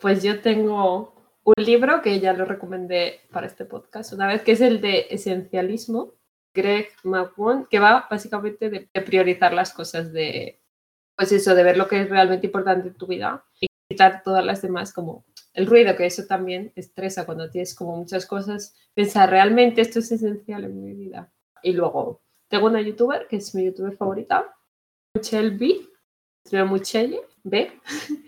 [0.00, 1.14] Pues yo tengo
[1.44, 5.06] un libro que ya lo recomendé para este podcast una vez, que es el de
[5.10, 6.14] Esencialismo,
[6.54, 10.60] Greg McWon, que va básicamente de, priorizar las cosas, de,
[11.16, 14.44] pues eso, de ver lo que es realmente importante en tu vida y quitar todas
[14.44, 15.24] las demás como
[15.54, 20.12] el ruido, que eso también estresa cuando tienes como muchas cosas, pensar realmente esto es
[20.12, 21.30] esencial en mi vida.
[21.62, 24.54] Y luego tengo una youtuber que es mi youtuber favorita,
[25.14, 25.50] Michelle
[26.66, 27.72] Muchelle, ¿ve?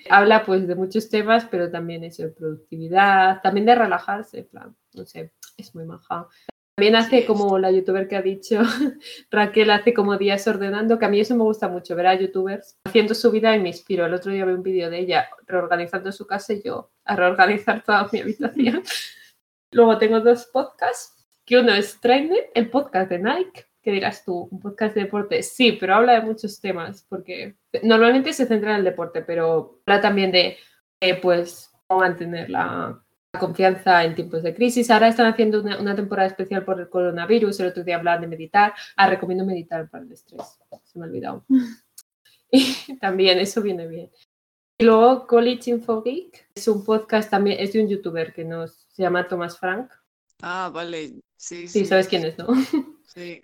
[0.08, 5.04] Habla pues de muchos temas, pero también eso de productividad, también de relajarse, plan, no
[5.04, 6.28] sé, es muy maja.
[6.76, 8.60] También hace como la youtuber que ha dicho,
[9.30, 12.76] Raquel hace como días ordenando, que a mí eso me gusta mucho, ver a youtubers
[12.84, 14.06] haciendo su vida y me inspiro.
[14.06, 17.84] El otro día vi un vídeo de ella reorganizando su casa y yo a reorganizar
[17.84, 18.82] toda mi habitación.
[19.72, 24.48] Luego tengo dos podcasts, que uno es Trended, el podcast de Nike, ¿qué dirás tú?
[24.50, 25.42] ¿Un podcast de deporte?
[25.42, 30.00] Sí, pero habla de muchos temas, porque normalmente se centra en el deporte, pero habla
[30.00, 30.56] también de,
[31.00, 33.00] eh, pues, cómo mantener la,
[33.38, 34.92] confianza en tiempos de crisis.
[34.92, 38.72] Ahora están haciendo una, temporada especial por el coronavirus, el otro día hablaban de meditar.
[38.96, 41.44] Ah, recomiendo meditar para el estrés, se me ha olvidado.
[42.52, 44.08] y también eso viene bien.
[44.78, 48.86] Y luego College Info Geek es un podcast también, es de un youtuber que nos
[48.88, 49.90] se llama Thomas Frank.
[50.40, 51.68] Ah, vale, sí, sí.
[51.68, 52.46] Sí, sabes quién es, ¿no?
[53.06, 53.42] Sí.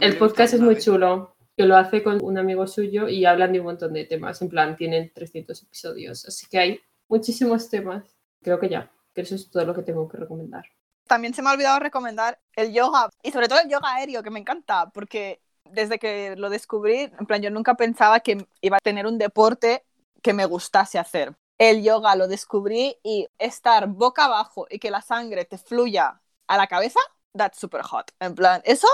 [0.00, 3.60] El podcast es muy chulo, que lo hace con un amigo suyo y hablan de
[3.60, 4.40] un montón de temas.
[4.42, 8.04] En plan, tienen 300 episodios, así que hay muchísimos temas.
[8.42, 10.64] Creo que ya, que eso es todo lo que tengo que recomendar.
[11.06, 14.30] También se me ha olvidado recomendar el yoga y sobre todo el yoga aéreo, que
[14.30, 15.40] me encanta, porque
[15.70, 19.84] desde que lo descubrí, en plan, yo nunca pensaba que iba a tener un deporte
[20.22, 21.34] que me gustase hacer.
[21.58, 26.56] El yoga lo descubrí y estar boca abajo y que la sangre te fluya a
[26.56, 27.00] la cabeza,
[27.36, 28.10] that's super hot.
[28.18, 28.88] En plan, eso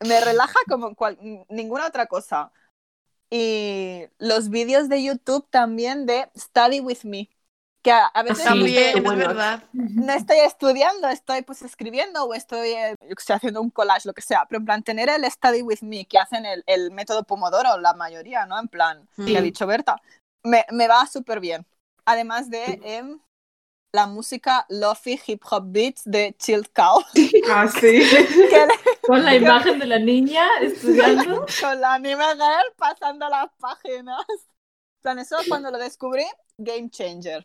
[0.00, 0.94] me relaja como
[1.48, 2.52] ninguna otra cosa.
[3.30, 7.28] Y los vídeos de YouTube también de Study With Me,
[7.82, 9.16] que a, a veces También, es bueno.
[9.16, 9.62] verdad.
[9.72, 14.06] no estoy estudiando, estoy pues escribiendo o estoy, eh, yo que sé, haciendo un collage,
[14.08, 16.90] lo que sea, pero en plan tener el study with me que hacen el, el
[16.92, 18.58] método Pomodoro, la mayoría, ¿no?
[18.60, 19.42] En plan, que ha Sí.
[19.42, 19.96] dicho Berta,
[20.44, 21.66] me, me va súper bien.
[22.04, 23.20] Además de em,
[23.96, 27.02] la música Lofi Hip Hop Beats de Chilled Cow,
[27.50, 28.00] Ah, sí.
[28.04, 28.68] le-
[29.06, 31.46] Con la imagen de la niña estudiando.
[31.60, 34.24] con la anime girl pasando las páginas.
[35.02, 36.24] Plan, eso cuando lo descubrí,
[36.58, 37.44] game changer.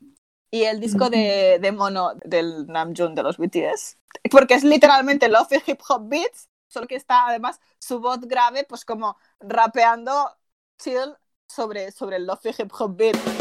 [0.53, 3.97] Y el disco de, de mono del Namjoon de los BTS,
[4.29, 8.83] porque es literalmente Lofi Hip Hop Beats, solo que está además su voz grave, pues
[8.83, 10.13] como rapeando
[10.77, 11.15] chill
[11.47, 13.40] sobre, sobre el Lofi Hip Hop Beat.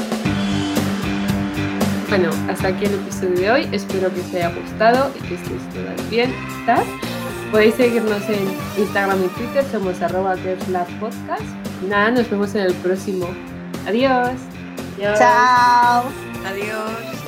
[2.10, 3.68] Bueno, hasta aquí el episodio de hoy.
[3.70, 6.34] Espero que os haya gustado y que estéis todas bien.
[6.58, 6.84] ¿estás?
[7.52, 10.34] Podéis seguirnos en Instagram y Twitter, somos arroba
[10.98, 11.44] Podcast.
[11.80, 13.28] Y nada, nos vemos en el próximo.
[13.86, 14.32] Adiós.
[14.98, 15.18] Adiós.
[15.20, 16.04] Chao.
[16.44, 17.19] Adiós.